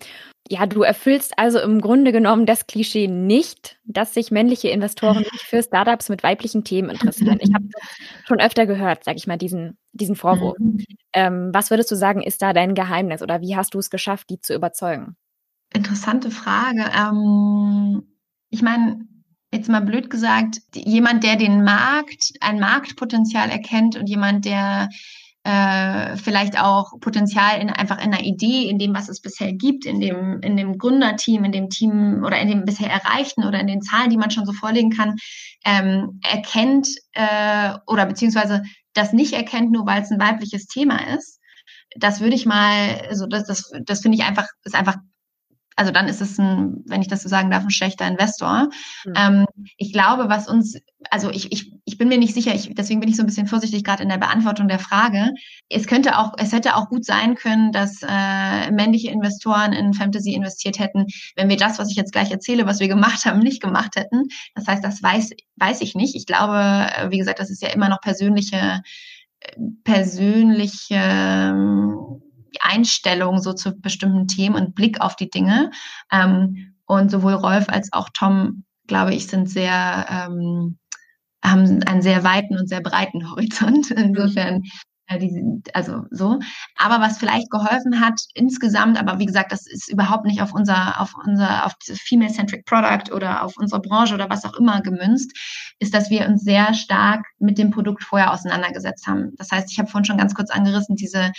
[0.50, 5.42] Ja, du erfüllst also im Grunde genommen das Klischee nicht, dass sich männliche Investoren nicht
[5.48, 7.38] für Startups mit weiblichen Themen interessieren.
[7.40, 7.64] Ich habe
[8.26, 10.58] schon öfter gehört, sag ich mal, diesen, diesen Vorwurf.
[10.58, 10.84] Mhm.
[11.14, 14.28] Ähm, was würdest du sagen, ist da dein Geheimnis oder wie hast du es geschafft,
[14.28, 15.16] die zu überzeugen?
[15.74, 16.88] Interessante Frage.
[16.96, 18.02] Ähm,
[18.48, 19.06] ich meine,
[19.52, 24.88] jetzt mal blöd gesagt, jemand, der den Markt, ein Marktpotenzial erkennt und jemand, der
[25.42, 29.84] äh, vielleicht auch Potenzial in einfach in einer Idee, in dem, was es bisher gibt,
[29.84, 33.66] in dem, in dem Gründerteam, in dem Team oder in dem bisher Erreichten oder in
[33.66, 35.16] den Zahlen, die man schon so vorlegen kann,
[35.64, 38.62] ähm, erkennt äh, oder beziehungsweise
[38.92, 41.40] das nicht erkennt, nur weil es ein weibliches Thema ist.
[41.96, 44.96] Das würde ich mal, also das, das, das finde ich einfach, ist einfach
[45.76, 48.68] also dann ist es ein, wenn ich das so sagen darf, ein schlechter Investor.
[49.04, 49.12] Mhm.
[49.16, 49.46] Ähm,
[49.76, 50.78] ich glaube, was uns,
[51.10, 53.48] also ich, ich, ich bin mir nicht sicher, ich, deswegen bin ich so ein bisschen
[53.48, 55.30] vorsichtig gerade in der Beantwortung der Frage.
[55.68, 60.34] Es könnte auch, es hätte auch gut sein können, dass äh, männliche Investoren in Fantasy
[60.34, 61.06] investiert hätten,
[61.36, 64.28] wenn wir das, was ich jetzt gleich erzähle, was wir gemacht haben, nicht gemacht hätten.
[64.54, 66.14] Das heißt, das weiß, weiß ich nicht.
[66.14, 68.80] Ich glaube, äh, wie gesagt, das ist ja immer noch persönliche
[69.40, 70.94] äh, persönliche
[72.62, 75.70] ähm, Einstellung so zu bestimmten Themen und Blick auf die Dinge.
[76.12, 80.78] Ähm, und sowohl Rolf als auch Tom, glaube ich, sind sehr, ähm,
[81.42, 83.90] haben einen sehr weiten und sehr breiten Horizont.
[83.90, 84.70] Insofern ja,
[85.10, 86.38] die sind, also so.
[86.76, 91.00] Aber was vielleicht geholfen hat insgesamt, aber wie gesagt, das ist überhaupt nicht auf unser,
[91.00, 95.32] auf unser, auf Female-Centric Product oder auf unsere Branche oder was auch immer gemünzt,
[95.78, 99.32] ist, dass wir uns sehr stark mit dem Produkt vorher auseinandergesetzt haben.
[99.36, 101.32] Das heißt, ich habe vorhin schon ganz kurz angerissen, diese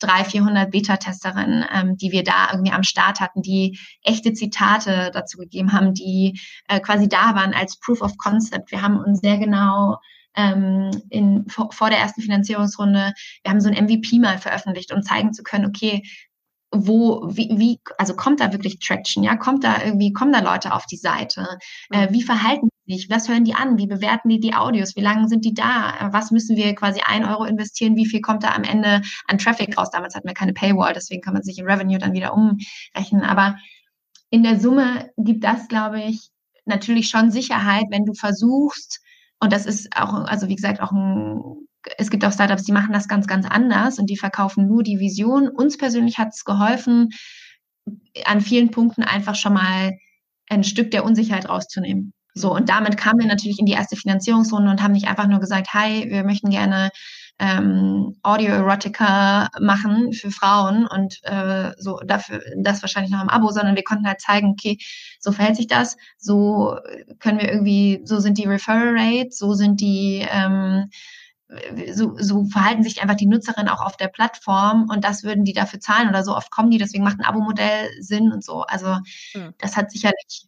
[0.00, 5.38] drei, 400 Beta-Testerinnen, ähm, die wir da irgendwie am Start hatten, die echte Zitate dazu
[5.38, 8.72] gegeben haben, die äh, quasi da waren als Proof of Concept.
[8.72, 9.98] Wir haben uns sehr genau
[10.36, 13.12] ähm, in, vor, vor der ersten Finanzierungsrunde,
[13.42, 16.02] wir haben so ein MVP mal veröffentlicht, um zeigen zu können, okay,
[16.74, 20.72] wo, wie, wie, also kommt da wirklich Traction, ja, kommt da irgendwie, kommen da Leute
[20.72, 21.46] auf die Seite,
[21.90, 25.02] äh, wie verhalten sie sich, was hören die an, wie bewerten die die Audios, wie
[25.02, 28.54] lange sind die da, was müssen wir quasi ein Euro investieren, wie viel kommt da
[28.54, 31.66] am Ende an Traffic raus, damals hatten wir keine Paywall, deswegen kann man sich in
[31.66, 33.56] Revenue dann wieder umrechnen, aber
[34.30, 36.30] in der Summe gibt das, glaube ich,
[36.64, 39.02] natürlich schon Sicherheit, wenn du versuchst,
[39.42, 41.42] und das ist auch, also wie gesagt, auch ein,
[41.98, 45.00] es gibt auch Startups, die machen das ganz, ganz anders und die verkaufen nur die
[45.00, 45.48] Vision.
[45.48, 47.08] Uns persönlich hat es geholfen,
[48.24, 49.98] an vielen Punkten einfach schon mal
[50.48, 52.12] ein Stück der Unsicherheit rauszunehmen.
[52.34, 55.40] So, und damit kamen wir natürlich in die erste Finanzierungsrunde und haben nicht einfach nur
[55.40, 56.90] gesagt, hi, wir möchten gerne
[57.42, 63.74] ähm, Audio-Erotica machen für Frauen und äh, so dafür das wahrscheinlich noch im Abo, sondern
[63.74, 64.78] wir konnten halt zeigen, okay,
[65.18, 66.76] so verhält sich das, so
[67.18, 70.88] können wir irgendwie, so sind die Referral Rates, so sind die ähm,
[71.92, 75.52] so, so verhalten sich einfach die Nutzerinnen auch auf der Plattform und das würden die
[75.52, 78.62] dafür zahlen oder so oft kommen die, deswegen macht ein Abo-Modell Sinn und so.
[78.62, 78.98] Also
[79.34, 79.52] mhm.
[79.58, 80.46] das hat sicherlich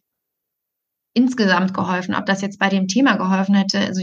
[1.15, 2.13] insgesamt geholfen.
[2.13, 4.01] Ob das jetzt bei dem Thema geholfen hätte, also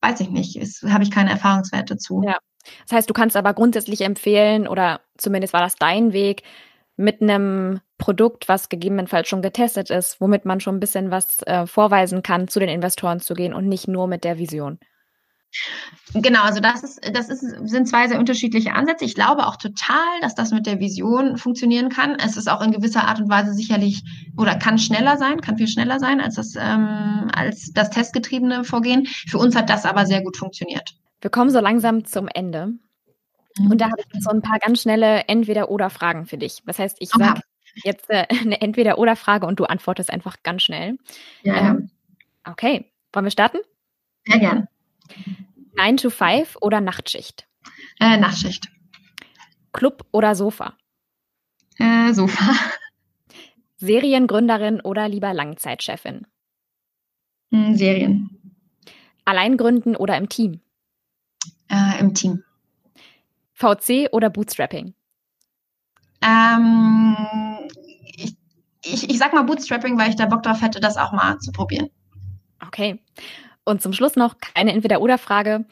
[0.00, 0.56] weiß ich nicht.
[0.88, 2.22] Habe ich keine Erfahrungswerte zu.
[2.24, 2.38] Ja.
[2.86, 6.42] Das heißt, du kannst aber grundsätzlich empfehlen, oder zumindest war das dein Weg,
[6.96, 11.66] mit einem Produkt, was gegebenenfalls schon getestet ist, womit man schon ein bisschen was äh,
[11.66, 14.78] vorweisen kann, zu den Investoren zu gehen und nicht nur mit der Vision.
[16.14, 19.04] Genau, also das ist, das ist, sind zwei sehr unterschiedliche Ansätze.
[19.04, 22.16] Ich glaube auch total, dass das mit der Vision funktionieren kann.
[22.16, 24.02] Es ist auch in gewisser Art und Weise sicherlich
[24.36, 29.06] oder kann schneller sein, kann viel schneller sein als das, ähm, als das testgetriebene Vorgehen.
[29.06, 30.94] Für uns hat das aber sehr gut funktioniert.
[31.20, 32.74] Wir kommen so langsam zum Ende.
[33.58, 33.70] Mhm.
[33.70, 36.62] Und da habe ich so ein paar ganz schnelle Entweder-Oder-Fragen für dich.
[36.66, 37.40] Das heißt, ich sage
[37.84, 40.98] jetzt äh, eine Entweder-Oder-Frage und du antwortest einfach ganz schnell.
[41.42, 41.56] Ja.
[41.56, 41.90] Ähm,
[42.44, 43.58] okay, wollen wir starten?
[44.26, 44.68] Sehr gern.
[45.76, 47.46] 9 to 5 oder Nachtschicht?
[48.00, 48.68] Äh, Nachtschicht.
[49.72, 50.76] Club oder Sofa?
[51.78, 52.54] Äh, Sofa.
[53.76, 56.26] Seriengründerin oder lieber Langzeitchefin?
[57.50, 58.30] Hm, Serien.
[59.24, 60.60] Allein gründen oder im Team?
[61.68, 62.44] Äh, Im Team.
[63.54, 64.94] VC oder Bootstrapping?
[66.22, 67.16] Ähm,
[68.16, 68.36] ich,
[68.84, 71.52] ich, ich sag mal Bootstrapping, weil ich da Bock drauf hätte, das auch mal zu
[71.52, 71.88] probieren.
[72.64, 73.00] Okay.
[73.64, 75.64] Und zum Schluss noch keine Entweder-Oder-Frage.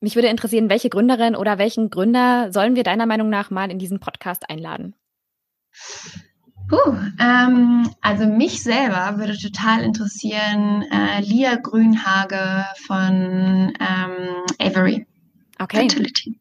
[0.00, 3.78] Mich würde interessieren, welche Gründerin oder welchen Gründer sollen wir deiner Meinung nach mal in
[3.78, 4.94] diesen Podcast einladen?
[6.68, 15.06] Puh, ähm, also mich selber würde total interessieren äh, Lia Grünhage von ähm, Avery.
[15.58, 15.88] Okay.
[15.88, 16.40] Fertility.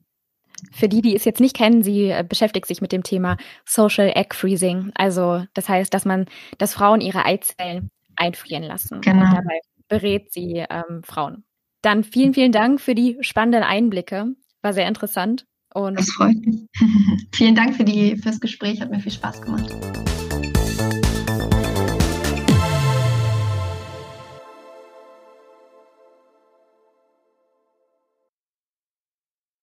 [0.72, 4.12] Für die, die es jetzt nicht kennen, sie äh, beschäftigt sich mit dem Thema Social
[4.16, 4.91] Egg Freezing.
[4.95, 6.26] Also das heißt, dass man,
[6.58, 9.01] dass Frauen ihre Eizellen einfrieren lassen.
[9.01, 9.26] Genau.
[9.26, 11.44] Und dabei berät sie ähm, Frauen.
[11.82, 14.36] Dann vielen, vielen Dank für die spannenden Einblicke.
[14.62, 15.46] War sehr interessant.
[15.74, 16.68] Und das freut mich.
[17.34, 19.74] vielen Dank für die, fürs Gespräch, hat mir viel Spaß gemacht.